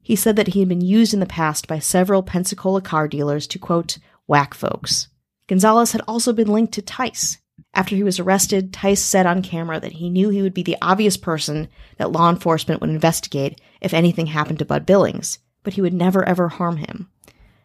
He 0.01 0.15
said 0.15 0.35
that 0.35 0.49
he 0.49 0.59
had 0.59 0.69
been 0.69 0.81
used 0.81 1.13
in 1.13 1.19
the 1.19 1.25
past 1.25 1.67
by 1.67 1.79
several 1.79 2.21
Pensacola 2.21 2.81
car 2.81 3.07
dealers 3.07 3.47
to, 3.47 3.59
quote, 3.59 3.97
whack 4.27 4.53
folks. 4.53 5.07
Gonzalez 5.47 5.93
had 5.93 6.01
also 6.07 6.31
been 6.31 6.47
linked 6.47 6.73
to 6.73 6.83
Tice. 6.83 7.39
After 7.73 7.95
he 7.95 8.03
was 8.03 8.19
arrested, 8.19 8.71
Tice 8.73 9.01
said 9.01 9.25
on 9.25 9.41
camera 9.41 9.79
that 9.79 9.93
he 9.93 10.09
knew 10.09 10.29
he 10.29 10.41
would 10.41 10.53
be 10.53 10.63
the 10.63 10.77
obvious 10.81 11.17
person 11.17 11.67
that 11.97 12.11
law 12.11 12.29
enforcement 12.29 12.81
would 12.81 12.89
investigate 12.89 13.59
if 13.81 13.93
anything 13.93 14.27
happened 14.27 14.59
to 14.59 14.65
Bud 14.65 14.85
Billings, 14.85 15.39
but 15.63 15.73
he 15.73 15.81
would 15.81 15.93
never 15.93 16.23
ever 16.27 16.47
harm 16.47 16.77
him. 16.77 17.09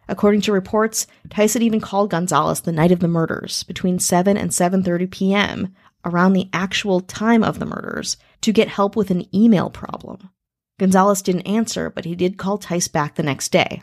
According 0.09 0.41
to 0.43 0.53
reports, 0.53 1.07
Tice 1.29 1.55
had 1.55 1.63
even 1.63 1.81
called 1.81 2.11
Gonzalez 2.11 2.63
the 2.63 2.73
night 2.73 2.91
of 2.91 2.99
the 2.99 3.07
murders, 3.07 3.63
between 3.63 4.01
7 4.01 4.37
and 4.37 4.51
7:30 4.51 5.11
p.m., 5.11 5.75
around 6.05 6.33
the 6.33 6.49
actual 6.53 7.01
time 7.01 7.45
of 7.45 7.59
the 7.59 7.67
murders, 7.67 8.17
to 8.41 8.53
get 8.53 8.69
help 8.69 8.97
with 8.97 9.11
an 9.11 9.33
email 9.35 9.71
problem. 9.71 10.31
Gonzalez 10.81 11.23
didn't 11.23 11.43
answer, 11.43 11.91
but 11.91 12.05
he 12.05 12.17
did 12.17 12.39
call 12.39 12.59
Tice 12.59 12.89
back 12.89 13.15
the 13.15 13.23
next 13.23 13.53
day. 13.53 13.83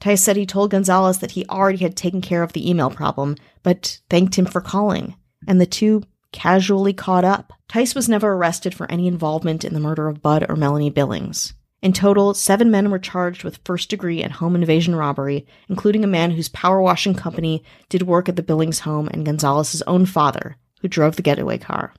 Tice 0.00 0.22
said 0.22 0.36
he 0.36 0.46
told 0.46 0.70
Gonzalez 0.70 1.18
that 1.18 1.32
he 1.32 1.46
already 1.46 1.78
had 1.78 1.96
taken 1.96 2.20
care 2.20 2.42
of 2.42 2.52
the 2.52 2.68
email 2.68 2.90
problem, 2.90 3.36
but 3.62 4.00
thanked 4.10 4.36
him 4.36 4.46
for 4.46 4.60
calling, 4.60 5.16
and 5.46 5.60
the 5.60 5.66
two 5.66 6.02
casually 6.32 6.92
caught 6.92 7.24
up. 7.24 7.52
Tice 7.68 7.94
was 7.94 8.08
never 8.08 8.32
arrested 8.32 8.74
for 8.74 8.90
any 8.90 9.06
involvement 9.06 9.64
in 9.64 9.74
the 9.74 9.80
murder 9.80 10.08
of 10.08 10.22
Bud 10.22 10.44
or 10.48 10.56
Melanie 10.56 10.90
Billings. 10.90 11.54
In 11.82 11.92
total, 11.92 12.34
seven 12.34 12.70
men 12.70 12.90
were 12.90 12.98
charged 12.98 13.44
with 13.44 13.60
first 13.64 13.90
degree 13.90 14.22
and 14.22 14.32
home 14.32 14.54
invasion 14.54 14.96
robbery, 14.96 15.46
including 15.68 16.04
a 16.04 16.08
man 16.08 16.32
whose 16.32 16.48
power 16.48 16.80
washing 16.80 17.14
company 17.14 17.62
did 17.88 18.02
work 18.02 18.28
at 18.28 18.36
the 18.36 18.42
Billings 18.42 18.80
home 18.80 19.08
and 19.08 19.24
Gonzalez's 19.24 19.82
own 19.82 20.06
father, 20.06 20.56
who 20.80 20.88
drove 20.88 21.16
the 21.16 21.22
getaway 21.22 21.58
car. 21.58 21.94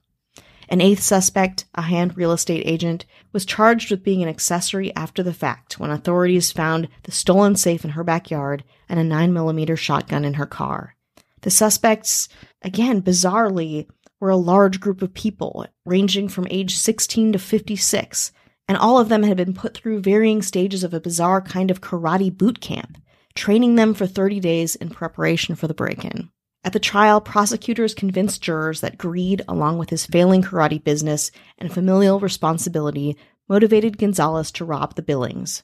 An 0.69 0.81
eighth 0.81 1.01
suspect, 1.01 1.65
a 1.75 1.83
hand 1.83 2.17
real 2.17 2.31
estate 2.31 2.63
agent, 2.65 3.05
was 3.31 3.45
charged 3.45 3.89
with 3.89 4.03
being 4.03 4.21
an 4.21 4.29
accessory 4.29 4.93
after 4.95 5.23
the 5.23 5.33
fact 5.33 5.79
when 5.79 5.91
authorities 5.91 6.51
found 6.51 6.89
the 7.03 7.11
stolen 7.11 7.55
safe 7.55 7.85
in 7.85 7.91
her 7.91 8.03
backyard 8.03 8.63
and 8.89 8.99
a 8.99 9.03
9mm 9.03 9.77
shotgun 9.77 10.25
in 10.25 10.33
her 10.33 10.45
car. 10.45 10.95
The 11.41 11.51
suspects, 11.51 12.27
again, 12.61 13.01
bizarrely, 13.01 13.87
were 14.19 14.29
a 14.29 14.35
large 14.35 14.79
group 14.79 15.01
of 15.01 15.13
people, 15.13 15.65
ranging 15.85 16.27
from 16.27 16.47
age 16.49 16.75
16 16.75 17.33
to 17.33 17.39
56, 17.39 18.31
and 18.67 18.77
all 18.77 18.99
of 18.99 19.07
them 19.07 19.23
had 19.23 19.37
been 19.37 19.53
put 19.53 19.75
through 19.75 20.01
varying 20.01 20.41
stages 20.41 20.83
of 20.83 20.93
a 20.93 20.99
bizarre 20.99 21.41
kind 21.41 21.71
of 21.71 21.79
karate 21.79 22.35
boot 22.35 22.59
camp, 22.59 22.97
training 23.35 23.75
them 23.75 23.93
for 23.93 24.07
30 24.07 24.39
days 24.41 24.75
in 24.75 24.89
preparation 24.89 25.55
for 25.55 25.67
the 25.67 25.73
break 25.73 26.03
in. 26.03 26.29
At 26.67 26.73
the 26.73 26.79
trial, 26.81 27.21
prosecutors 27.21 27.93
convinced 27.93 28.41
jurors 28.41 28.81
that 28.81 28.97
greed, 28.97 29.41
along 29.47 29.77
with 29.77 29.89
his 29.89 30.05
failing 30.05 30.41
karate 30.41 30.83
business 30.83 31.31
and 31.57 31.71
familial 31.71 32.19
responsibility, 32.19 33.15
motivated 33.47 33.97
Gonzalez 33.97 34.51
to 34.51 34.65
rob 34.65 34.95
the 34.95 35.01
Billings. 35.01 35.63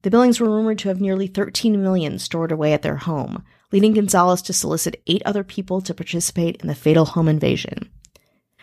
The 0.00 0.10
Billings 0.10 0.40
were 0.40 0.48
rumored 0.48 0.78
to 0.78 0.88
have 0.88 1.02
nearly 1.02 1.26
13 1.26 1.82
million 1.82 2.18
stored 2.18 2.50
away 2.50 2.72
at 2.72 2.80
their 2.80 2.96
home, 2.96 3.44
leading 3.72 3.92
Gonzalez 3.92 4.40
to 4.40 4.54
solicit 4.54 5.02
eight 5.06 5.20
other 5.26 5.44
people 5.44 5.82
to 5.82 5.92
participate 5.92 6.56
in 6.62 6.66
the 6.66 6.74
fatal 6.74 7.04
home 7.04 7.28
invasion. 7.28 7.90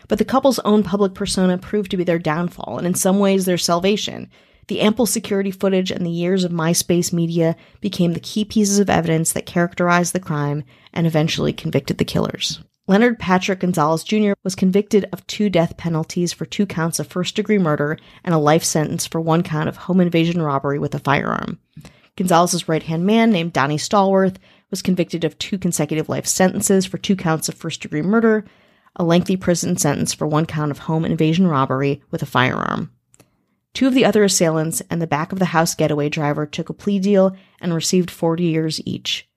But 0.08 0.18
the 0.18 0.24
couple's 0.24 0.58
own 0.64 0.82
public 0.82 1.14
persona 1.14 1.56
proved 1.56 1.92
to 1.92 1.96
be 1.96 2.02
their 2.02 2.18
downfall, 2.18 2.78
and 2.78 2.86
in 2.88 2.94
some 2.94 3.20
ways 3.20 3.44
their 3.44 3.58
salvation. 3.58 4.28
The 4.68 4.80
ample 4.80 5.06
security 5.06 5.52
footage 5.52 5.92
and 5.92 6.04
the 6.04 6.10
years 6.10 6.42
of 6.42 6.50
MySpace 6.50 7.12
media 7.12 7.56
became 7.80 8.12
the 8.12 8.20
key 8.20 8.44
pieces 8.44 8.80
of 8.80 8.90
evidence 8.90 9.32
that 9.32 9.46
characterized 9.46 10.12
the 10.12 10.20
crime 10.20 10.64
and 10.92 11.06
eventually 11.06 11.52
convicted 11.52 11.98
the 11.98 12.04
killers. 12.04 12.60
Leonard 12.88 13.18
Patrick 13.18 13.60
Gonzalez 13.60 14.04
Jr. 14.04 14.32
was 14.44 14.54
convicted 14.54 15.08
of 15.12 15.26
two 15.26 15.50
death 15.50 15.76
penalties 15.76 16.32
for 16.32 16.46
two 16.46 16.66
counts 16.66 16.98
of 16.98 17.06
first 17.06 17.34
degree 17.34 17.58
murder 17.58 17.98
and 18.24 18.34
a 18.34 18.38
life 18.38 18.62
sentence 18.62 19.06
for 19.06 19.20
one 19.20 19.42
count 19.42 19.68
of 19.68 19.76
home 19.76 20.00
invasion 20.00 20.40
robbery 20.42 20.78
with 20.78 20.94
a 20.94 21.00
firearm. 21.00 21.58
Gonzalez's 22.16 22.68
right 22.68 22.82
hand 22.82 23.04
man, 23.04 23.30
named 23.30 23.52
Donnie 23.52 23.76
Stallworth, 23.76 24.36
was 24.70 24.82
convicted 24.82 25.24
of 25.24 25.38
two 25.38 25.58
consecutive 25.58 26.08
life 26.08 26.26
sentences 26.26 26.86
for 26.86 26.98
two 26.98 27.14
counts 27.14 27.48
of 27.48 27.54
first 27.54 27.82
degree 27.82 28.02
murder, 28.02 28.44
a 28.96 29.04
lengthy 29.04 29.36
prison 29.36 29.76
sentence 29.76 30.12
for 30.14 30.26
one 30.26 30.46
count 30.46 30.70
of 30.70 30.78
home 30.78 31.04
invasion 31.04 31.46
robbery 31.46 32.02
with 32.10 32.22
a 32.22 32.26
firearm. 32.26 32.90
Two 33.76 33.86
of 33.86 33.92
the 33.92 34.06
other 34.06 34.24
assailants 34.24 34.80
and 34.88 35.02
the 35.02 35.06
back 35.06 35.32
of 35.32 35.38
the 35.38 35.52
house 35.52 35.74
getaway 35.74 36.08
driver 36.08 36.46
took 36.46 36.70
a 36.70 36.72
plea 36.72 36.98
deal 36.98 37.36
and 37.60 37.74
received 37.74 38.10
40 38.10 38.42
years 38.42 38.80
each. 38.86 39.28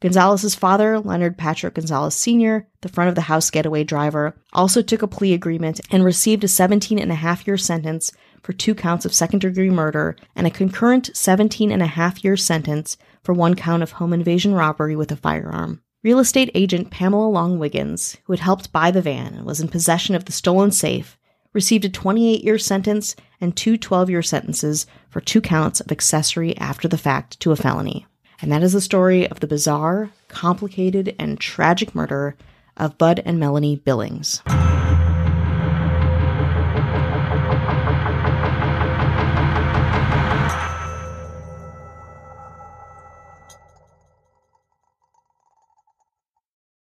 Gonzalez's 0.00 0.54
father, 0.54 1.00
Leonard 1.00 1.36
Patrick 1.36 1.74
Gonzalez 1.74 2.14
Sr., 2.14 2.68
the 2.82 2.88
front 2.88 3.08
of 3.08 3.16
the 3.16 3.22
house 3.22 3.50
getaway 3.50 3.82
driver, 3.82 4.36
also 4.52 4.82
took 4.82 5.02
a 5.02 5.08
plea 5.08 5.34
agreement 5.34 5.80
and 5.90 6.04
received 6.04 6.44
a 6.44 6.46
17 6.46 6.96
and 6.96 7.10
a 7.10 7.16
half 7.16 7.44
year 7.44 7.56
sentence 7.56 8.12
for 8.40 8.52
two 8.52 8.72
counts 8.72 9.04
of 9.04 9.12
second 9.12 9.40
degree 9.40 9.68
murder 9.68 10.14
and 10.36 10.46
a 10.46 10.50
concurrent 10.50 11.10
17 11.12 11.72
and 11.72 11.82
a 11.82 11.86
half 11.86 12.22
year 12.22 12.36
sentence 12.36 12.96
for 13.24 13.32
one 13.32 13.56
count 13.56 13.82
of 13.82 13.90
home 13.90 14.12
invasion 14.12 14.54
robbery 14.54 14.94
with 14.94 15.10
a 15.10 15.16
firearm. 15.16 15.82
Real 16.04 16.20
estate 16.20 16.52
agent 16.54 16.92
Pamela 16.92 17.28
Long 17.28 17.58
Wiggins, 17.58 18.16
who 18.26 18.32
had 18.32 18.38
helped 18.38 18.70
buy 18.70 18.92
the 18.92 19.02
van 19.02 19.34
and 19.34 19.44
was 19.44 19.60
in 19.60 19.66
possession 19.66 20.14
of 20.14 20.26
the 20.26 20.30
stolen 20.30 20.70
safe, 20.70 21.17
received 21.52 21.84
a 21.84 21.88
28 21.88 22.44
year 22.44 22.58
sentence 22.58 23.16
and 23.40 23.56
two 23.56 23.76
12 23.76 24.10
year 24.10 24.22
sentences 24.22 24.86
for 25.10 25.20
two 25.20 25.40
counts 25.40 25.80
of 25.80 25.92
accessory 25.92 26.56
after 26.58 26.88
the 26.88 26.98
fact 26.98 27.40
to 27.40 27.52
a 27.52 27.56
felony. 27.56 28.06
And 28.40 28.52
that 28.52 28.62
is 28.62 28.72
the 28.72 28.80
story 28.80 29.28
of 29.28 29.40
the 29.40 29.46
bizarre, 29.46 30.10
complicated, 30.28 31.16
and 31.18 31.40
tragic 31.40 31.94
murder 31.94 32.36
of 32.76 32.96
Bud 32.98 33.20
and 33.24 33.40
Melanie 33.40 33.76
Billings. 33.76 34.42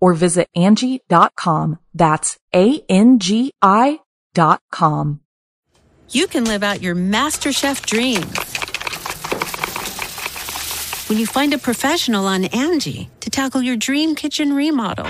or 0.00 0.14
visit 0.14 0.48
Angie.com. 0.54 1.78
That's 1.94 2.38
A-N-G-I 2.54 4.00
dot 4.34 4.60
com. 4.70 5.20
You 6.10 6.26
can 6.26 6.44
live 6.44 6.62
out 6.62 6.82
your 6.82 6.94
MasterChef 6.94 7.84
dream 7.84 8.22
when 11.08 11.18
you 11.18 11.26
find 11.26 11.54
a 11.54 11.58
professional 11.58 12.26
on 12.26 12.44
Angie 12.44 13.08
to 13.20 13.30
tackle 13.30 13.62
your 13.62 13.76
dream 13.76 14.14
kitchen 14.14 14.52
remodel. 14.52 15.06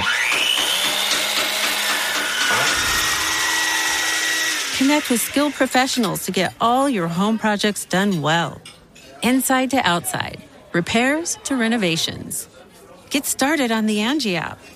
Connect 4.76 5.10
with 5.10 5.20
skilled 5.20 5.54
professionals 5.54 6.26
to 6.26 6.32
get 6.32 6.54
all 6.60 6.88
your 6.88 7.08
home 7.08 7.38
projects 7.38 7.84
done 7.86 8.20
well. 8.20 8.60
Inside 9.22 9.70
to 9.70 9.78
outside, 9.78 10.42
repairs 10.72 11.38
to 11.44 11.56
renovations. 11.56 12.46
Get 13.08 13.24
started 13.24 13.72
on 13.72 13.86
the 13.86 14.00
Angie 14.00 14.36
app 14.36 14.58